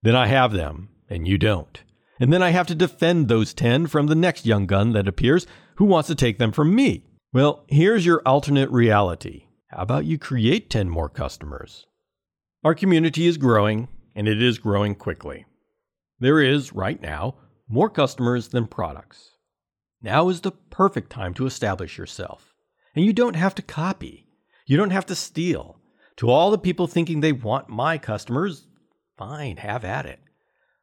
Then 0.00 0.16
I 0.16 0.28
have 0.28 0.52
them 0.52 0.88
and 1.10 1.28
you 1.28 1.36
don't. 1.36 1.82
And 2.18 2.32
then 2.32 2.42
I 2.42 2.48
have 2.48 2.68
to 2.68 2.74
defend 2.74 3.28
those 3.28 3.52
10 3.52 3.88
from 3.88 4.06
the 4.06 4.14
next 4.14 4.46
young 4.46 4.64
gun 4.64 4.94
that 4.94 5.06
appears 5.06 5.46
who 5.74 5.84
wants 5.84 6.06
to 6.06 6.14
take 6.14 6.38
them 6.38 6.50
from 6.50 6.74
me. 6.74 7.04
Well, 7.34 7.66
here's 7.68 8.06
your 8.06 8.22
alternate 8.24 8.70
reality. 8.70 9.48
How 9.66 9.82
about 9.82 10.06
you 10.06 10.16
create 10.16 10.70
10 10.70 10.88
more 10.88 11.10
customers? 11.10 11.86
Our 12.64 12.74
community 12.74 13.26
is 13.26 13.36
growing, 13.36 13.88
and 14.14 14.28
it 14.28 14.42
is 14.42 14.58
growing 14.58 14.94
quickly. 14.94 15.46
There 16.20 16.40
is, 16.40 16.72
right 16.72 17.00
now, 17.00 17.34
more 17.68 17.90
customers 17.90 18.48
than 18.48 18.66
products. 18.66 19.30
Now 20.02 20.28
is 20.28 20.42
the 20.42 20.52
perfect 20.52 21.10
time 21.10 21.34
to 21.34 21.46
establish 21.46 21.98
yourself. 21.98 22.54
And 22.94 23.04
you 23.04 23.12
don't 23.12 23.36
have 23.36 23.54
to 23.56 23.62
copy. 23.62 24.26
You 24.66 24.76
don't 24.76 24.90
have 24.90 25.06
to 25.06 25.14
steal. 25.14 25.80
To 26.18 26.30
all 26.30 26.50
the 26.50 26.58
people 26.58 26.86
thinking 26.86 27.20
they 27.20 27.32
want 27.32 27.68
my 27.68 27.98
customers, 27.98 28.66
fine, 29.18 29.56
have 29.56 29.84
at 29.84 30.06
it. 30.06 30.20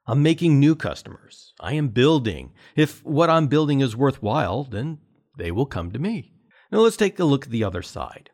I'm 0.07 0.23
making 0.23 0.59
new 0.59 0.75
customers. 0.75 1.53
I 1.59 1.73
am 1.73 1.89
building. 1.89 2.51
If 2.75 3.05
what 3.05 3.29
I'm 3.29 3.47
building 3.47 3.79
is 3.79 3.95
worthwhile, 3.95 4.63
then 4.63 4.97
they 5.37 5.51
will 5.51 5.65
come 5.65 5.91
to 5.91 5.99
me. 5.99 6.33
Now 6.71 6.79
let's 6.79 6.97
take 6.97 7.19
a 7.19 7.23
look 7.23 7.45
at 7.45 7.51
the 7.51 7.63
other 7.63 7.81
side. 7.81 8.31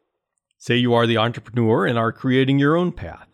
Say 0.58 0.77
you 0.77 0.94
are 0.94 1.06
the 1.06 1.18
entrepreneur 1.18 1.86
and 1.86 1.98
are 1.98 2.12
creating 2.12 2.58
your 2.58 2.75
own 2.75 2.92
path. 2.92 3.27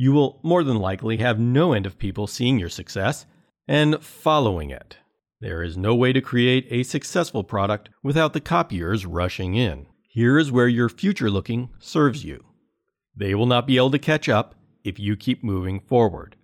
You 0.00 0.12
will 0.12 0.38
more 0.44 0.62
than 0.62 0.78
likely 0.78 1.16
have 1.16 1.40
no 1.40 1.72
end 1.72 1.84
of 1.84 1.98
people 1.98 2.28
seeing 2.28 2.56
your 2.56 2.68
success 2.68 3.26
and 3.66 4.00
following 4.00 4.70
it. 4.70 4.98
There 5.40 5.60
is 5.60 5.76
no 5.76 5.92
way 5.92 6.12
to 6.12 6.20
create 6.20 6.68
a 6.70 6.84
successful 6.84 7.42
product 7.42 7.90
without 8.00 8.32
the 8.32 8.40
copiers 8.40 9.04
rushing 9.04 9.56
in. 9.56 9.86
Here 10.08 10.38
is 10.38 10.52
where 10.52 10.68
your 10.68 10.88
future 10.88 11.28
looking 11.28 11.70
serves 11.80 12.24
you. 12.24 12.44
They 13.16 13.34
will 13.34 13.46
not 13.46 13.66
be 13.66 13.76
able 13.76 13.90
to 13.90 13.98
catch 13.98 14.28
up 14.28 14.54
if 14.84 15.00
you 15.00 15.16
keep 15.16 15.42
moving 15.42 15.80
forward. 15.80 16.36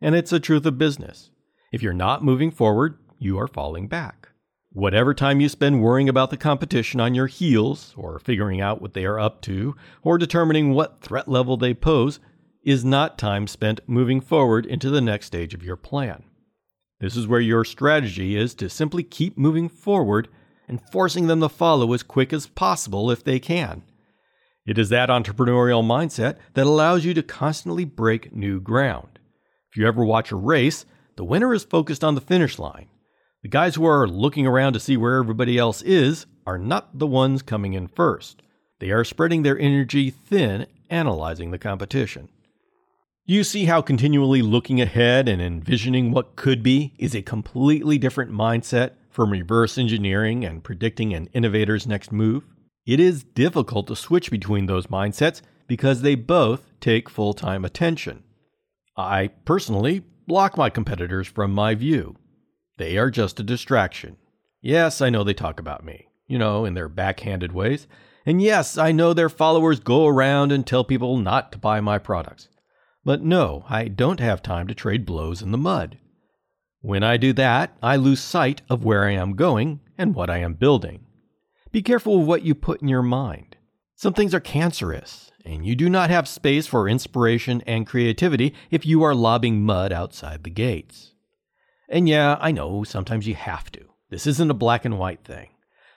And 0.00 0.14
it's 0.14 0.32
a 0.32 0.38
truth 0.38 0.64
of 0.64 0.78
business. 0.78 1.30
If 1.72 1.82
you're 1.82 1.92
not 1.92 2.22
moving 2.22 2.52
forward, 2.52 2.96
you 3.18 3.40
are 3.40 3.48
falling 3.48 3.88
back. 3.88 4.28
Whatever 4.70 5.14
time 5.14 5.40
you 5.40 5.48
spend 5.48 5.82
worrying 5.82 6.08
about 6.08 6.30
the 6.30 6.36
competition 6.36 7.00
on 7.00 7.16
your 7.16 7.26
heels, 7.26 7.92
or 7.96 8.20
figuring 8.20 8.60
out 8.60 8.80
what 8.80 8.94
they 8.94 9.04
are 9.04 9.18
up 9.18 9.40
to, 9.42 9.74
or 10.04 10.16
determining 10.16 10.74
what 10.74 11.00
threat 11.00 11.28
level 11.28 11.56
they 11.56 11.74
pose, 11.74 12.20
is 12.62 12.84
not 12.84 13.18
time 13.18 13.46
spent 13.46 13.80
moving 13.86 14.20
forward 14.20 14.66
into 14.66 14.90
the 14.90 15.00
next 15.00 15.26
stage 15.26 15.54
of 15.54 15.62
your 15.62 15.76
plan. 15.76 16.24
This 17.00 17.16
is 17.16 17.26
where 17.26 17.40
your 17.40 17.64
strategy 17.64 18.36
is 18.36 18.54
to 18.56 18.68
simply 18.68 19.02
keep 19.02 19.38
moving 19.38 19.68
forward 19.68 20.28
and 20.68 20.80
forcing 20.92 21.26
them 21.26 21.40
to 21.40 21.48
follow 21.48 21.92
as 21.94 22.02
quick 22.02 22.32
as 22.32 22.46
possible 22.46 23.10
if 23.10 23.24
they 23.24 23.38
can. 23.38 23.82
It 24.66 24.78
is 24.78 24.90
that 24.90 25.08
entrepreneurial 25.08 25.82
mindset 25.82 26.36
that 26.54 26.66
allows 26.66 27.04
you 27.04 27.14
to 27.14 27.22
constantly 27.22 27.84
break 27.84 28.34
new 28.34 28.60
ground. 28.60 29.18
If 29.70 29.78
you 29.78 29.86
ever 29.86 30.04
watch 30.04 30.30
a 30.30 30.36
race, 30.36 30.84
the 31.16 31.24
winner 31.24 31.54
is 31.54 31.64
focused 31.64 32.04
on 32.04 32.14
the 32.14 32.20
finish 32.20 32.58
line. 32.58 32.88
The 33.42 33.48
guys 33.48 33.74
who 33.74 33.86
are 33.86 34.06
looking 34.06 34.46
around 34.46 34.74
to 34.74 34.80
see 34.80 34.98
where 34.98 35.16
everybody 35.16 35.56
else 35.56 35.80
is 35.80 36.26
are 36.46 36.58
not 36.58 36.98
the 36.98 37.06
ones 37.06 37.40
coming 37.40 37.72
in 37.72 37.88
first. 37.88 38.42
They 38.80 38.90
are 38.90 39.04
spreading 39.04 39.42
their 39.42 39.58
energy 39.58 40.10
thin, 40.10 40.66
analyzing 40.90 41.50
the 41.50 41.58
competition. 41.58 42.28
You 43.30 43.44
see 43.44 43.66
how 43.66 43.80
continually 43.80 44.42
looking 44.42 44.80
ahead 44.80 45.28
and 45.28 45.40
envisioning 45.40 46.10
what 46.10 46.34
could 46.34 46.64
be 46.64 46.94
is 46.98 47.14
a 47.14 47.22
completely 47.22 47.96
different 47.96 48.32
mindset 48.32 48.94
from 49.08 49.30
reverse 49.30 49.78
engineering 49.78 50.44
and 50.44 50.64
predicting 50.64 51.14
an 51.14 51.28
innovator's 51.32 51.86
next 51.86 52.10
move? 52.10 52.42
It 52.86 52.98
is 52.98 53.22
difficult 53.22 53.86
to 53.86 53.94
switch 53.94 54.32
between 54.32 54.66
those 54.66 54.88
mindsets 54.88 55.42
because 55.68 56.02
they 56.02 56.16
both 56.16 56.72
take 56.80 57.08
full 57.08 57.32
time 57.32 57.64
attention. 57.64 58.24
I 58.96 59.28
personally 59.44 60.02
block 60.26 60.56
my 60.56 60.68
competitors 60.68 61.28
from 61.28 61.52
my 61.52 61.76
view. 61.76 62.16
They 62.78 62.98
are 62.98 63.12
just 63.12 63.38
a 63.38 63.44
distraction. 63.44 64.16
Yes, 64.60 65.00
I 65.00 65.08
know 65.08 65.22
they 65.22 65.34
talk 65.34 65.60
about 65.60 65.84
me, 65.84 66.08
you 66.26 66.36
know, 66.36 66.64
in 66.64 66.74
their 66.74 66.88
backhanded 66.88 67.52
ways. 67.52 67.86
And 68.26 68.42
yes, 68.42 68.76
I 68.76 68.90
know 68.90 69.12
their 69.12 69.28
followers 69.28 69.78
go 69.78 70.08
around 70.08 70.50
and 70.50 70.66
tell 70.66 70.82
people 70.82 71.16
not 71.16 71.52
to 71.52 71.58
buy 71.58 71.80
my 71.80 71.98
products. 71.98 72.48
But 73.04 73.22
no, 73.22 73.64
I 73.68 73.88
don't 73.88 74.20
have 74.20 74.42
time 74.42 74.66
to 74.68 74.74
trade 74.74 75.06
blows 75.06 75.42
in 75.42 75.52
the 75.52 75.58
mud. 75.58 75.98
When 76.82 77.02
I 77.02 77.16
do 77.16 77.32
that, 77.34 77.76
I 77.82 77.96
lose 77.96 78.20
sight 78.20 78.62
of 78.68 78.84
where 78.84 79.04
I 79.04 79.12
am 79.12 79.36
going 79.36 79.80
and 79.98 80.14
what 80.14 80.30
I 80.30 80.38
am 80.38 80.54
building. 80.54 81.06
Be 81.72 81.82
careful 81.82 82.20
of 82.20 82.26
what 82.26 82.42
you 82.42 82.54
put 82.54 82.82
in 82.82 82.88
your 82.88 83.02
mind. 83.02 83.56
Some 83.96 84.14
things 84.14 84.34
are 84.34 84.40
cancerous, 84.40 85.30
and 85.44 85.66
you 85.66 85.76
do 85.76 85.90
not 85.90 86.10
have 86.10 86.26
space 86.26 86.66
for 86.66 86.88
inspiration 86.88 87.62
and 87.66 87.86
creativity 87.86 88.54
if 88.70 88.86
you 88.86 89.02
are 89.02 89.14
lobbing 89.14 89.62
mud 89.62 89.92
outside 89.92 90.42
the 90.42 90.50
gates. 90.50 91.12
And 91.88 92.08
yeah, 92.08 92.38
I 92.40 92.50
know 92.50 92.82
sometimes 92.84 93.26
you 93.26 93.34
have 93.34 93.70
to. 93.72 93.84
This 94.08 94.26
isn't 94.26 94.50
a 94.50 94.54
black 94.54 94.84
and 94.84 94.98
white 94.98 95.22
thing. 95.24 95.50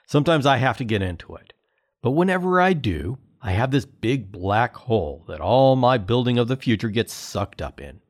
Sometimes 0.06 0.44
I 0.44 0.58
have 0.58 0.76
to 0.78 0.84
get 0.84 1.02
into 1.02 1.34
it. 1.36 1.54
But 2.02 2.10
whenever 2.10 2.60
I 2.60 2.74
do, 2.74 3.18
I 3.46 3.52
have 3.52 3.70
this 3.70 3.84
big 3.84 4.32
black 4.32 4.74
hole 4.74 5.22
that 5.28 5.42
all 5.42 5.76
my 5.76 5.98
building 5.98 6.38
of 6.38 6.48
the 6.48 6.56
future 6.56 6.88
gets 6.88 7.12
sucked 7.12 7.60
up 7.60 7.78
in. 7.78 8.00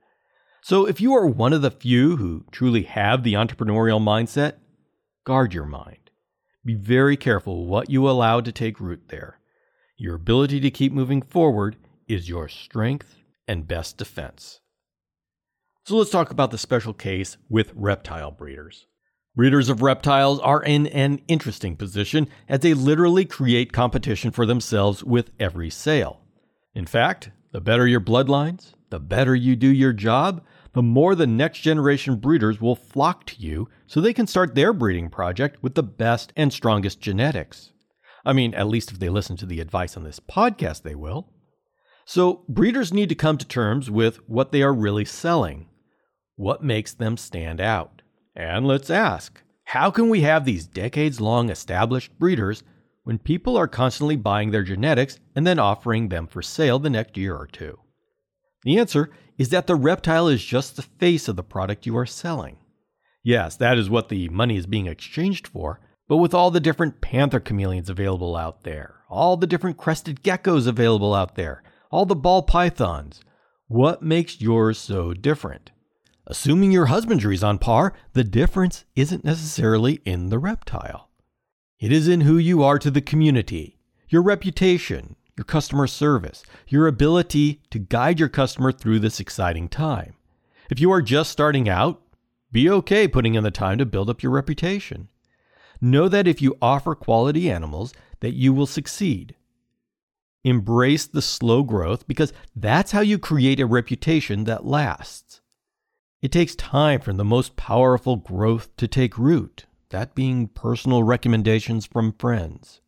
So 0.62 0.86
if 0.86 1.00
you 1.00 1.12
are 1.14 1.26
one 1.26 1.52
of 1.52 1.60
the 1.60 1.72
few 1.72 2.16
who 2.16 2.44
truly 2.52 2.84
have 2.84 3.24
the 3.24 3.34
entrepreneurial 3.34 4.00
mindset, 4.00 4.54
guard 5.24 5.52
your 5.52 5.66
mind. 5.66 6.10
Be 6.64 6.74
very 6.74 7.16
careful 7.16 7.66
what 7.66 7.90
you 7.90 8.08
allow 8.08 8.42
to 8.42 8.52
take 8.52 8.78
root 8.78 9.08
there. 9.08 9.40
Your 9.96 10.14
ability 10.14 10.60
to 10.60 10.70
keep 10.70 10.92
moving 10.92 11.20
forward 11.20 11.76
is 12.06 12.28
your 12.28 12.48
strength 12.48 13.16
and 13.48 13.66
best 13.66 13.98
defense. 13.98 14.60
So 15.84 15.96
let's 15.96 16.10
talk 16.10 16.30
about 16.30 16.52
the 16.52 16.58
special 16.58 16.94
case 16.94 17.38
with 17.48 17.72
reptile 17.74 18.30
breeders. 18.30 18.86
Breeders 19.36 19.68
of 19.68 19.82
reptiles 19.82 20.38
are 20.38 20.62
in 20.62 20.86
an 20.86 21.20
interesting 21.26 21.74
position 21.76 22.28
as 22.48 22.60
they 22.60 22.72
literally 22.72 23.24
create 23.24 23.72
competition 23.72 24.30
for 24.30 24.46
themselves 24.46 25.02
with 25.02 25.32
every 25.40 25.70
sale. 25.70 26.20
In 26.72 26.86
fact, 26.86 27.30
the 27.50 27.60
better 27.60 27.84
your 27.84 28.00
bloodlines, 28.00 28.74
the 28.90 29.00
better 29.00 29.34
you 29.34 29.56
do 29.56 29.66
your 29.66 29.92
job, 29.92 30.44
the 30.72 30.82
more 30.82 31.16
the 31.16 31.26
next 31.26 31.60
generation 31.60 32.14
breeders 32.14 32.60
will 32.60 32.76
flock 32.76 33.26
to 33.26 33.40
you 33.40 33.68
so 33.88 34.00
they 34.00 34.12
can 34.12 34.28
start 34.28 34.54
their 34.54 34.72
breeding 34.72 35.10
project 35.10 35.60
with 35.60 35.74
the 35.74 35.82
best 35.82 36.32
and 36.36 36.52
strongest 36.52 37.00
genetics. 37.00 37.72
I 38.24 38.34
mean, 38.34 38.54
at 38.54 38.68
least 38.68 38.92
if 38.92 39.00
they 39.00 39.08
listen 39.08 39.36
to 39.38 39.46
the 39.46 39.58
advice 39.58 39.96
on 39.96 40.04
this 40.04 40.20
podcast, 40.20 40.82
they 40.82 40.94
will. 40.94 41.32
So, 42.04 42.44
breeders 42.48 42.92
need 42.92 43.08
to 43.08 43.14
come 43.16 43.38
to 43.38 43.46
terms 43.46 43.90
with 43.90 44.18
what 44.28 44.52
they 44.52 44.62
are 44.62 44.72
really 44.72 45.04
selling. 45.04 45.68
What 46.36 46.62
makes 46.62 46.92
them 46.92 47.16
stand 47.16 47.60
out? 47.60 48.02
And 48.36 48.66
let's 48.66 48.90
ask 48.90 49.42
how 49.64 49.90
can 49.90 50.08
we 50.08 50.20
have 50.20 50.44
these 50.44 50.66
decades 50.66 51.20
long 51.20 51.50
established 51.50 52.18
breeders 52.18 52.62
when 53.04 53.18
people 53.18 53.56
are 53.56 53.68
constantly 53.68 54.16
buying 54.16 54.50
their 54.50 54.62
genetics 54.62 55.18
and 55.34 55.46
then 55.46 55.58
offering 55.58 56.08
them 56.08 56.26
for 56.26 56.42
sale 56.42 56.78
the 56.78 56.90
next 56.90 57.16
year 57.16 57.34
or 57.36 57.46
two? 57.46 57.78
The 58.64 58.78
answer 58.78 59.10
is 59.38 59.48
that 59.50 59.66
the 59.66 59.74
reptile 59.74 60.28
is 60.28 60.44
just 60.44 60.76
the 60.76 60.82
face 60.82 61.28
of 61.28 61.36
the 61.36 61.42
product 61.42 61.86
you 61.86 61.96
are 61.96 62.06
selling. 62.06 62.56
Yes, 63.22 63.56
that 63.56 63.78
is 63.78 63.88
what 63.90 64.08
the 64.08 64.28
money 64.28 64.56
is 64.56 64.66
being 64.66 64.86
exchanged 64.86 65.46
for, 65.46 65.80
but 66.08 66.18
with 66.18 66.34
all 66.34 66.50
the 66.50 66.60
different 66.60 67.00
panther 67.00 67.40
chameleons 67.40 67.88
available 67.88 68.36
out 68.36 68.64
there, 68.64 68.96
all 69.08 69.36
the 69.36 69.46
different 69.46 69.76
crested 69.76 70.22
geckos 70.22 70.66
available 70.66 71.14
out 71.14 71.34
there, 71.34 71.62
all 71.90 72.04
the 72.04 72.14
ball 72.14 72.42
pythons, 72.42 73.22
what 73.66 74.02
makes 74.02 74.40
yours 74.40 74.78
so 74.78 75.14
different? 75.14 75.70
Assuming 76.26 76.72
your 76.72 76.86
husbandry 76.86 77.34
is 77.34 77.44
on 77.44 77.58
par, 77.58 77.92
the 78.14 78.24
difference 78.24 78.84
isn't 78.96 79.24
necessarily 79.24 80.00
in 80.06 80.30
the 80.30 80.38
reptile. 80.38 81.10
It 81.78 81.92
is 81.92 82.08
in 82.08 82.22
who 82.22 82.38
you 82.38 82.62
are 82.62 82.78
to 82.78 82.90
the 82.90 83.02
community, 83.02 83.78
your 84.08 84.22
reputation, 84.22 85.16
your 85.36 85.44
customer 85.44 85.86
service, 85.86 86.42
your 86.66 86.86
ability 86.86 87.60
to 87.70 87.78
guide 87.78 88.18
your 88.18 88.30
customer 88.30 88.72
through 88.72 89.00
this 89.00 89.20
exciting 89.20 89.68
time. 89.68 90.14
If 90.70 90.80
you 90.80 90.90
are 90.92 91.02
just 91.02 91.30
starting 91.30 91.68
out, 91.68 92.00
be 92.50 92.70
okay 92.70 93.06
putting 93.06 93.34
in 93.34 93.44
the 93.44 93.50
time 93.50 93.76
to 93.78 93.84
build 93.84 94.08
up 94.08 94.22
your 94.22 94.32
reputation. 94.32 95.10
Know 95.80 96.08
that 96.08 96.26
if 96.26 96.40
you 96.40 96.56
offer 96.62 96.94
quality 96.94 97.50
animals, 97.50 97.92
that 98.20 98.32
you 98.32 98.54
will 98.54 98.66
succeed. 98.66 99.34
Embrace 100.42 101.06
the 101.06 101.20
slow 101.20 101.62
growth 101.62 102.06
because 102.08 102.32
that's 102.56 102.92
how 102.92 103.00
you 103.00 103.18
create 103.18 103.60
a 103.60 103.66
reputation 103.66 104.44
that 104.44 104.64
lasts. 104.64 105.42
It 106.24 106.32
takes 106.32 106.54
time 106.54 107.02
for 107.02 107.12
the 107.12 107.22
most 107.22 107.54
powerful 107.54 108.16
growth 108.16 108.74
to 108.78 108.88
take 108.88 109.18
root, 109.18 109.66
that 109.90 110.14
being 110.14 110.48
personal 110.48 111.02
recommendations 111.02 111.84
from 111.84 112.14
friends. 112.14 112.80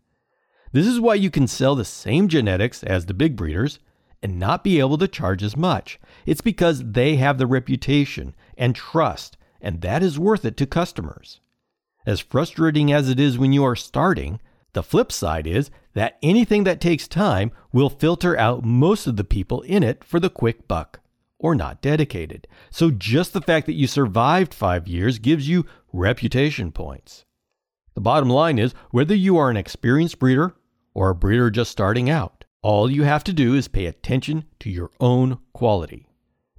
This 0.73 0.87
is 0.87 1.01
why 1.01 1.17
you 1.17 1.31
can 1.31 1.47
sell 1.47 1.75
the 1.75 1.85
same 1.85 2.29
genetics 2.29 2.83
as 2.83 3.05
the 3.05 3.13
big 3.13 3.37
breeders 3.37 3.79
and 4.23 4.39
not 4.39 4.65
be 4.65 4.79
able 4.79 4.97
to 4.97 5.07
charge 5.07 5.43
as 5.43 5.55
much. 5.55 6.01
It's 6.25 6.41
because 6.41 6.83
they 6.83 7.17
have 7.17 7.37
the 7.37 7.47
reputation 7.47 8.35
and 8.57 8.75
trust, 8.75 9.37
and 9.61 9.83
that 9.83 10.03
is 10.03 10.19
worth 10.19 10.47
it 10.47 10.57
to 10.57 10.67
customers. 10.67 11.41
As 12.07 12.21
frustrating 12.21 12.91
as 12.91 13.11
it 13.11 13.21
is 13.21 13.37
when 13.37 13.53
you 13.53 13.65
are 13.65 13.77
starting, 13.77 14.41
the 14.73 14.83
flip 14.83 15.13
side 15.13 15.47
is 15.47 15.71
that 15.93 16.17
anything 16.23 16.65
that 16.65 16.81
takes 16.81 17.07
time 17.07 17.53
will 17.71 17.91
filter 17.91 18.35
out 18.39 18.65
most 18.65 19.07
of 19.07 19.17
the 19.19 19.25
people 19.25 19.61
in 19.61 19.83
it 19.83 20.05
for 20.05 20.19
the 20.19 20.31
quick 20.31 20.67
buck 20.67 21.01
or 21.39 21.55
not 21.55 21.83
dedicated. 21.83 22.47
So 22.71 22.91
just 22.91 23.33
the 23.33 23.41
fact 23.41 23.67
that 23.67 23.75
you 23.75 23.87
survived 23.87 24.55
five 24.55 24.89
years 24.89 25.19
gives 25.19 25.49
you 25.49 25.67
reputation 25.93 26.73
points. 26.73 27.25
The 27.95 28.01
bottom 28.01 28.29
line 28.29 28.59
is 28.59 28.75
whether 28.91 29.15
you 29.15 29.37
are 29.37 29.51
an 29.51 29.57
experienced 29.57 30.19
breeder 30.19 30.55
or 30.95 31.11
a 31.11 31.15
breeder 31.15 31.51
just 31.51 31.71
starting 31.71 32.11
out, 32.11 32.45
all 32.63 32.91
you 32.91 33.05
have 33.05 33.25
to 33.25 33.33
do 33.33 33.55
is 33.55 33.69
pay 33.69 33.87
attention 33.87 34.45
to 34.61 34.71
your 34.71 34.91
own 34.99 35.39
quality. 35.53 36.09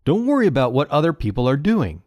Don't 0.05 0.25
worry 0.25 0.47
about 0.47 0.73
what 0.73 0.89
other 0.89 1.11
people 1.11 1.49
are 1.49 1.57
doing. 1.57 2.03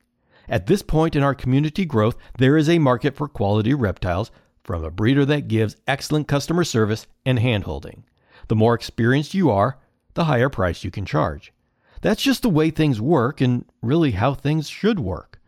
At 0.48 0.66
this 0.66 0.82
point 0.82 1.14
in 1.14 1.22
our 1.22 1.34
community 1.34 1.84
growth, 1.84 2.16
there 2.38 2.56
is 2.56 2.68
a 2.68 2.78
market 2.78 3.14
for 3.14 3.28
quality 3.28 3.74
reptiles 3.74 4.30
from 4.64 4.84
a 4.84 4.90
breeder 4.90 5.24
that 5.26 5.48
gives 5.48 5.76
excellent 5.86 6.26
customer 6.26 6.64
service 6.64 7.06
and 7.24 7.38
handholding. 7.38 8.04
The 8.48 8.56
more 8.56 8.74
experienced 8.74 9.34
you 9.34 9.50
are, 9.50 9.78
the 10.14 10.24
higher 10.24 10.48
price 10.48 10.82
you 10.82 10.90
can 10.90 11.04
charge. 11.04 11.52
That's 12.00 12.23
just 12.23 12.42
the 12.42 12.49
way 12.49 12.71
things 12.71 13.00
work 13.00 13.40
and 13.40 13.64
really 13.83 14.12
how 14.12 14.35
things 14.35 14.69
should 14.69 14.99
work. 15.00 15.40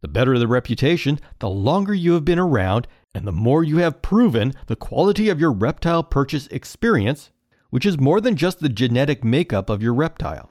The 0.00 0.08
better 0.08 0.38
the 0.38 0.48
reputation, 0.48 1.20
the 1.38 1.48
longer 1.48 1.94
you 1.94 2.14
have 2.14 2.24
been 2.24 2.38
around, 2.38 2.88
and 3.14 3.26
the 3.26 3.32
more 3.32 3.62
you 3.62 3.78
have 3.78 4.02
proven 4.02 4.54
the 4.66 4.76
quality 4.76 5.28
of 5.28 5.38
your 5.38 5.52
reptile 5.52 6.02
purchase 6.02 6.46
experience, 6.48 7.30
which 7.70 7.86
is 7.86 8.00
more 8.00 8.20
than 8.20 8.36
just 8.36 8.60
the 8.60 8.68
genetic 8.68 9.22
makeup 9.22 9.70
of 9.70 9.82
your 9.82 9.94
reptile. 9.94 10.50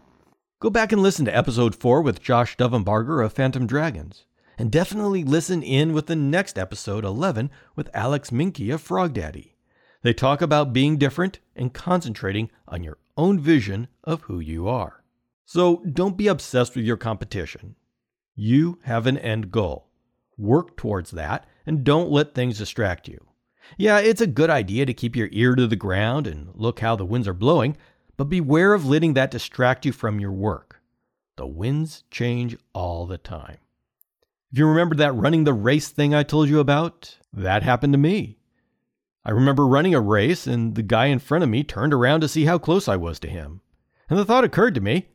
Go 0.60 0.70
back 0.70 0.92
and 0.92 1.02
listen 1.02 1.26
to 1.26 1.36
episode 1.36 1.76
4 1.76 2.02
with 2.02 2.22
Josh 2.22 2.56
Dovenbarger 2.56 3.26
of 3.26 3.34
Phantom 3.34 3.66
Dragons. 3.66 4.26
And 4.58 4.72
definitely 4.72 5.24
listen 5.24 5.64
in 5.64 5.92
with 5.92 6.06
the 6.06 6.16
next 6.16 6.60
episode 6.60 7.04
11 7.04 7.50
with 7.76 7.90
Alex 7.96 8.32
Minky 8.32 8.70
of 8.70 8.80
Frog 8.80 9.14
Daddy. 9.14 9.56
They 10.04 10.14
talk 10.14 10.42
about 10.42 10.72
being 10.72 10.98
different 10.98 11.40
and 11.56 11.74
concentrating 11.74 12.52
on 12.68 12.84
your 12.84 13.00
own 13.18 13.40
vision 13.40 13.88
of 14.04 14.22
who 14.22 14.40
you 14.40 14.68
are. 14.68 15.01
So 15.54 15.84
don't 15.84 16.16
be 16.16 16.30
obsessed 16.30 16.78
with 16.78 16.86
your 16.86 16.96
competition. 16.96 17.76
You 18.36 18.80
have 18.84 19.06
an 19.06 19.18
end 19.18 19.52
goal. 19.52 19.90
Work 20.38 20.78
towards 20.78 21.12
that 21.12 21.46
and 21.66 21.84
don't 21.84 22.10
let 22.10 22.34
things 22.34 22.60
distract 22.60 23.10
you. 23.10 23.20
Yeah, 23.78 24.00
it's 24.00 24.22
a 24.22 24.28
good 24.28 24.50
idea 24.50 24.86
to 24.86 24.94
keep 24.94 25.14
your 25.14 25.28
ear 25.34 25.56
to 25.56 25.68
the 25.68 25.76
ground 25.76 26.26
and 26.26 26.52
look 26.56 26.80
how 26.80 26.96
the 26.96 27.04
winds 27.04 27.28
are 27.28 27.34
blowing, 27.34 27.76
but 28.16 28.30
beware 28.30 28.74
of 28.74 28.86
letting 28.86 29.14
that 29.16 29.30
distract 29.30 29.86
you 29.86 29.92
from 29.92 30.22
your 30.22 30.32
work. 30.32 30.80
The 31.36 31.48
winds 31.48 32.06
change 32.10 32.56
all 32.72 33.06
the 33.06 33.18
time. 33.18 33.58
If 34.54 34.58
you 34.58 34.66
remember 34.66 34.96
that 34.96 35.12
running 35.16 35.44
the 35.44 35.54
race 35.54 35.90
thing 35.90 36.16
I 36.16 36.24
told 36.24 36.48
you 36.48 36.62
about, 36.62 37.18
that 37.34 37.62
happened 37.62 37.92
to 37.92 38.00
me. 38.00 38.38
I 39.26 39.32
remember 39.32 39.68
running 39.68 39.96
a 39.96 40.00
race, 40.00 40.48
and 40.48 40.76
the 40.76 40.82
guy 40.82 41.08
in 41.08 41.20
front 41.20 41.44
of 41.44 41.50
me 41.50 41.66
turned 41.66 41.94
around 41.94 42.22
to 42.22 42.30
see 42.30 42.46
how 42.46 42.58
close 42.58 42.88
I 42.88 42.96
was 42.96 43.20
to 43.20 43.30
him. 43.30 43.60
And 44.10 44.18
the 44.18 44.24
thought 44.24 44.46
occurred 44.46 44.76
to 44.76 44.82
me 44.82 45.10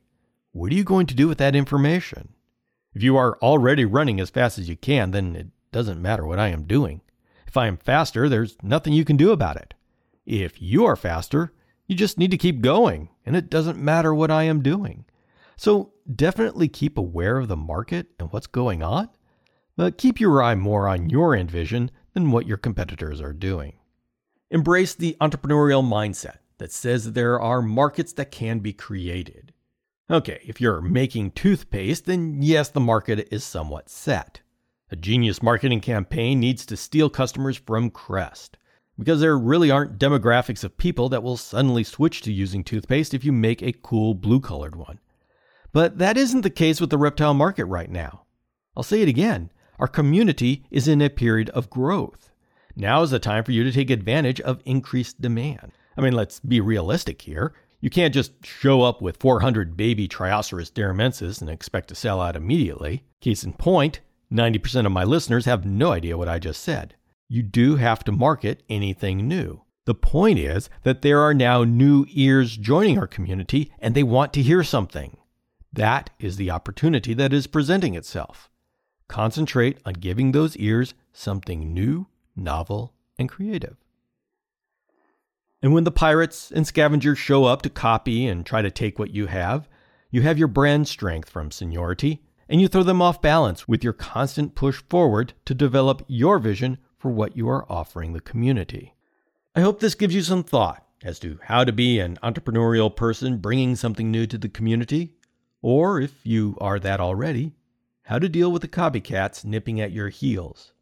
what 0.56 0.72
are 0.72 0.74
you 0.74 0.84
going 0.84 1.06
to 1.06 1.14
do 1.14 1.28
with 1.28 1.36
that 1.36 1.54
information? 1.54 2.32
If 2.94 3.02
you 3.02 3.14
are 3.18 3.36
already 3.42 3.84
running 3.84 4.20
as 4.20 4.30
fast 4.30 4.58
as 4.58 4.70
you 4.70 4.76
can, 4.76 5.10
then 5.10 5.36
it 5.36 5.48
doesn't 5.70 6.00
matter 6.00 6.26
what 6.26 6.38
I 6.38 6.48
am 6.48 6.62
doing. 6.62 7.02
If 7.46 7.58
I 7.58 7.66
am 7.66 7.76
faster, 7.76 8.26
there's 8.26 8.56
nothing 8.62 8.94
you 8.94 9.04
can 9.04 9.18
do 9.18 9.32
about 9.32 9.56
it. 9.56 9.74
If 10.24 10.62
you 10.62 10.86
are 10.86 10.96
faster, 10.96 11.52
you 11.86 11.94
just 11.94 12.16
need 12.16 12.30
to 12.30 12.38
keep 12.38 12.62
going, 12.62 13.10
and 13.26 13.36
it 13.36 13.50
doesn't 13.50 13.76
matter 13.76 14.14
what 14.14 14.30
I 14.30 14.44
am 14.44 14.62
doing. 14.62 15.04
So 15.58 15.92
definitely 16.12 16.68
keep 16.68 16.96
aware 16.96 17.36
of 17.36 17.48
the 17.48 17.56
market 17.56 18.06
and 18.18 18.32
what's 18.32 18.46
going 18.46 18.82
on, 18.82 19.10
but 19.76 19.98
keep 19.98 20.18
your 20.18 20.42
eye 20.42 20.54
more 20.54 20.88
on 20.88 21.10
your 21.10 21.34
end 21.36 21.50
vision 21.50 21.90
than 22.14 22.30
what 22.30 22.46
your 22.46 22.56
competitors 22.56 23.20
are 23.20 23.34
doing. 23.34 23.74
Embrace 24.50 24.94
the 24.94 25.18
entrepreneurial 25.20 25.84
mindset 25.84 26.38
that 26.56 26.72
says 26.72 27.12
there 27.12 27.38
are 27.38 27.60
markets 27.60 28.14
that 28.14 28.30
can 28.30 28.60
be 28.60 28.72
created. 28.72 29.52
Okay, 30.08 30.40
if 30.46 30.60
you're 30.60 30.80
making 30.80 31.32
toothpaste, 31.32 32.04
then 32.04 32.40
yes, 32.40 32.68
the 32.68 32.78
market 32.78 33.26
is 33.32 33.42
somewhat 33.42 33.88
set. 33.88 34.40
A 34.90 34.96
genius 34.96 35.42
marketing 35.42 35.80
campaign 35.80 36.38
needs 36.38 36.64
to 36.66 36.76
steal 36.76 37.10
customers 37.10 37.56
from 37.56 37.90
Crest 37.90 38.56
because 38.96 39.20
there 39.20 39.36
really 39.36 39.70
aren't 39.70 39.98
demographics 39.98 40.62
of 40.62 40.78
people 40.78 41.08
that 41.08 41.22
will 41.22 41.36
suddenly 41.36 41.82
switch 41.82 42.22
to 42.22 42.32
using 42.32 42.62
toothpaste 42.62 43.14
if 43.14 43.24
you 43.24 43.32
make 43.32 43.62
a 43.62 43.72
cool 43.72 44.14
blue 44.14 44.40
colored 44.40 44.76
one. 44.76 45.00
But 45.72 45.98
that 45.98 46.16
isn't 46.16 46.42
the 46.42 46.50
case 46.50 46.80
with 46.80 46.90
the 46.90 46.98
reptile 46.98 47.34
market 47.34 47.66
right 47.66 47.90
now. 47.90 48.26
I'll 48.76 48.82
say 48.82 49.02
it 49.02 49.08
again 49.08 49.50
our 49.78 49.88
community 49.88 50.64
is 50.70 50.88
in 50.88 51.02
a 51.02 51.10
period 51.10 51.50
of 51.50 51.68
growth. 51.68 52.30
Now 52.74 53.02
is 53.02 53.10
the 53.10 53.18
time 53.18 53.44
for 53.44 53.52
you 53.52 53.62
to 53.64 53.72
take 53.72 53.90
advantage 53.90 54.40
of 54.40 54.62
increased 54.64 55.20
demand. 55.20 55.72
I 55.96 56.00
mean, 56.00 56.14
let's 56.14 56.40
be 56.40 56.60
realistic 56.60 57.22
here. 57.22 57.52
You 57.80 57.90
can't 57.90 58.14
just 58.14 58.32
show 58.44 58.82
up 58.82 59.02
with 59.02 59.18
400 59.18 59.76
baby 59.76 60.08
Trioceros 60.08 60.72
deremensis 60.72 61.40
and 61.40 61.50
expect 61.50 61.88
to 61.88 61.94
sell 61.94 62.20
out 62.20 62.36
immediately. 62.36 63.04
Case 63.20 63.44
in 63.44 63.52
point, 63.52 64.00
90% 64.32 64.86
of 64.86 64.92
my 64.92 65.04
listeners 65.04 65.44
have 65.44 65.64
no 65.64 65.92
idea 65.92 66.16
what 66.16 66.28
I 66.28 66.38
just 66.38 66.62
said 66.62 66.94
you 67.28 67.42
do 67.42 67.76
have 67.76 68.04
to 68.04 68.12
market 68.12 68.62
anything 68.68 69.26
new. 69.26 69.62
The 69.84 69.94
point 69.94 70.38
is 70.38 70.68
that 70.82 71.02
there 71.02 71.20
are 71.20 71.34
now 71.34 71.64
new 71.64 72.06
ears 72.10 72.56
joining 72.56 72.98
our 72.98 73.06
community 73.06 73.72
and 73.78 73.94
they 73.94 74.02
want 74.02 74.32
to 74.34 74.42
hear 74.42 74.64
something. 74.64 75.16
That 75.72 76.10
is 76.18 76.36
the 76.36 76.50
opportunity 76.50 77.14
that 77.14 77.32
is 77.32 77.46
presenting 77.46 77.94
itself. 77.94 78.50
Concentrate 79.08 79.78
on 79.84 79.94
giving 79.94 80.32
those 80.32 80.56
ears 80.56 80.94
something 81.12 81.72
new, 81.72 82.06
novel, 82.34 82.94
and 83.18 83.28
creative. 83.28 83.76
And 85.66 85.74
when 85.74 85.82
the 85.82 85.90
pirates 85.90 86.52
and 86.52 86.64
scavengers 86.64 87.18
show 87.18 87.44
up 87.44 87.62
to 87.62 87.68
copy 87.68 88.28
and 88.28 88.46
try 88.46 88.62
to 88.62 88.70
take 88.70 89.00
what 89.00 89.10
you 89.10 89.26
have, 89.26 89.68
you 90.12 90.22
have 90.22 90.38
your 90.38 90.46
brand 90.46 90.86
strength 90.86 91.28
from 91.28 91.50
seniority, 91.50 92.22
and 92.48 92.60
you 92.60 92.68
throw 92.68 92.84
them 92.84 93.02
off 93.02 93.20
balance 93.20 93.66
with 93.66 93.82
your 93.82 93.92
constant 93.92 94.54
push 94.54 94.80
forward 94.88 95.32
to 95.44 95.54
develop 95.54 96.04
your 96.06 96.38
vision 96.38 96.78
for 96.96 97.10
what 97.10 97.36
you 97.36 97.48
are 97.48 97.66
offering 97.68 98.12
the 98.12 98.20
community. 98.20 98.94
I 99.56 99.60
hope 99.60 99.80
this 99.80 99.96
gives 99.96 100.14
you 100.14 100.22
some 100.22 100.44
thought 100.44 100.86
as 101.02 101.18
to 101.18 101.40
how 101.42 101.64
to 101.64 101.72
be 101.72 101.98
an 101.98 102.16
entrepreneurial 102.22 102.94
person 102.94 103.38
bringing 103.38 103.74
something 103.74 104.08
new 104.08 104.28
to 104.28 104.38
the 104.38 104.48
community, 104.48 105.16
or 105.62 106.00
if 106.00 106.24
you 106.24 106.56
are 106.60 106.78
that 106.78 107.00
already, 107.00 107.54
how 108.04 108.20
to 108.20 108.28
deal 108.28 108.52
with 108.52 108.62
the 108.62 108.68
copycats 108.68 109.44
nipping 109.44 109.80
at 109.80 109.90
your 109.90 110.10
heels. 110.10 110.74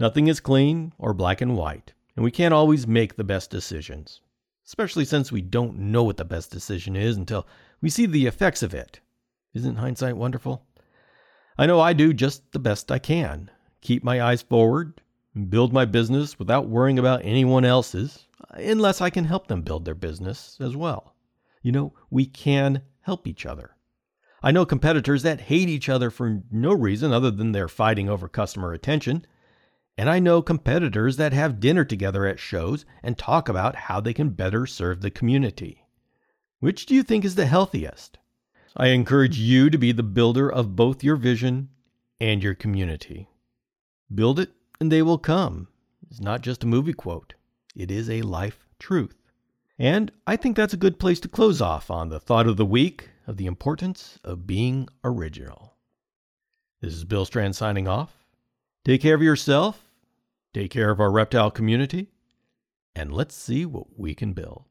Nothing 0.00 0.26
is 0.26 0.40
clean 0.40 0.92
or 0.98 1.14
black 1.14 1.40
and 1.40 1.56
white, 1.56 1.92
and 2.16 2.24
we 2.24 2.30
can't 2.30 2.54
always 2.54 2.86
make 2.86 3.16
the 3.16 3.24
best 3.24 3.50
decisions, 3.50 4.20
especially 4.66 5.04
since 5.04 5.32
we 5.32 5.40
don't 5.40 5.78
know 5.78 6.02
what 6.02 6.16
the 6.16 6.24
best 6.24 6.50
decision 6.50 6.96
is 6.96 7.16
until 7.16 7.46
we 7.80 7.90
see 7.90 8.06
the 8.06 8.26
effects 8.26 8.62
of 8.62 8.74
it. 8.74 9.00
Isn't 9.54 9.76
hindsight 9.76 10.16
wonderful? 10.16 10.66
I 11.58 11.66
know 11.66 11.80
I 11.80 11.92
do 11.92 12.12
just 12.12 12.52
the 12.52 12.58
best 12.58 12.90
I 12.90 12.98
can. 12.98 13.50
Keep 13.80 14.04
my 14.04 14.22
eyes 14.22 14.42
forward, 14.42 15.00
and 15.34 15.50
build 15.50 15.72
my 15.72 15.84
business 15.84 16.38
without 16.38 16.68
worrying 16.68 16.98
about 16.98 17.24
anyone 17.24 17.64
else's, 17.64 18.26
unless 18.50 19.00
I 19.00 19.10
can 19.10 19.24
help 19.24 19.46
them 19.46 19.62
build 19.62 19.84
their 19.84 19.94
business 19.94 20.56
as 20.60 20.76
well. 20.76 21.14
You 21.62 21.72
know, 21.72 21.94
we 22.10 22.26
can 22.26 22.82
help 23.00 23.26
each 23.26 23.46
other. 23.46 23.76
I 24.42 24.50
know 24.50 24.66
competitors 24.66 25.22
that 25.22 25.42
hate 25.42 25.68
each 25.68 25.88
other 25.88 26.10
for 26.10 26.42
no 26.50 26.72
reason 26.72 27.12
other 27.12 27.30
than 27.30 27.52
they're 27.52 27.68
fighting 27.68 28.08
over 28.08 28.28
customer 28.28 28.72
attention. 28.72 29.24
And 29.96 30.08
I 30.08 30.18
know 30.18 30.40
competitors 30.40 31.16
that 31.18 31.32
have 31.32 31.60
dinner 31.60 31.84
together 31.84 32.26
at 32.26 32.38
shows 32.38 32.84
and 33.02 33.18
talk 33.18 33.48
about 33.48 33.76
how 33.76 34.00
they 34.00 34.14
can 34.14 34.30
better 34.30 34.66
serve 34.66 35.00
the 35.00 35.10
community. 35.10 35.84
Which 36.60 36.86
do 36.86 36.94
you 36.94 37.02
think 37.02 37.24
is 37.24 37.34
the 37.34 37.46
healthiest? 37.46 38.18
I 38.76 38.88
encourage 38.88 39.38
you 39.38 39.68
to 39.68 39.76
be 39.76 39.92
the 39.92 40.02
builder 40.02 40.50
of 40.50 40.76
both 40.76 41.04
your 41.04 41.16
vision 41.16 41.68
and 42.20 42.42
your 42.42 42.54
community. 42.54 43.28
Build 44.14 44.40
it 44.40 44.50
and 44.80 44.90
they 44.90 45.02
will 45.02 45.18
come. 45.18 45.68
It's 46.10 46.20
not 46.20 46.40
just 46.40 46.64
a 46.64 46.66
movie 46.66 46.92
quote, 46.92 47.34
it 47.76 47.90
is 47.90 48.08
a 48.08 48.22
life 48.22 48.66
truth. 48.78 49.16
And 49.78 50.12
I 50.26 50.36
think 50.36 50.56
that's 50.56 50.74
a 50.74 50.78
good 50.78 50.98
place 50.98 51.20
to 51.20 51.28
close 51.28 51.60
off 51.60 51.90
on 51.90 52.08
the 52.08 52.20
thought 52.20 52.46
of 52.46 52.56
the 52.56 52.66
week 52.66 53.10
of 53.26 53.36
the 53.36 53.46
importance 53.46 54.18
of 54.24 54.46
being 54.46 54.88
original. 55.04 55.74
This 56.80 56.94
is 56.94 57.04
Bill 57.04 57.24
Strand 57.24 57.56
signing 57.56 57.88
off. 57.88 58.21
Take 58.84 59.00
care 59.02 59.14
of 59.14 59.22
yourself, 59.22 59.84
take 60.52 60.72
care 60.72 60.90
of 60.90 60.98
our 60.98 61.10
reptile 61.10 61.52
community, 61.52 62.08
and 62.96 63.12
let's 63.12 63.36
see 63.36 63.64
what 63.64 63.98
we 63.98 64.12
can 64.14 64.32
build. 64.32 64.64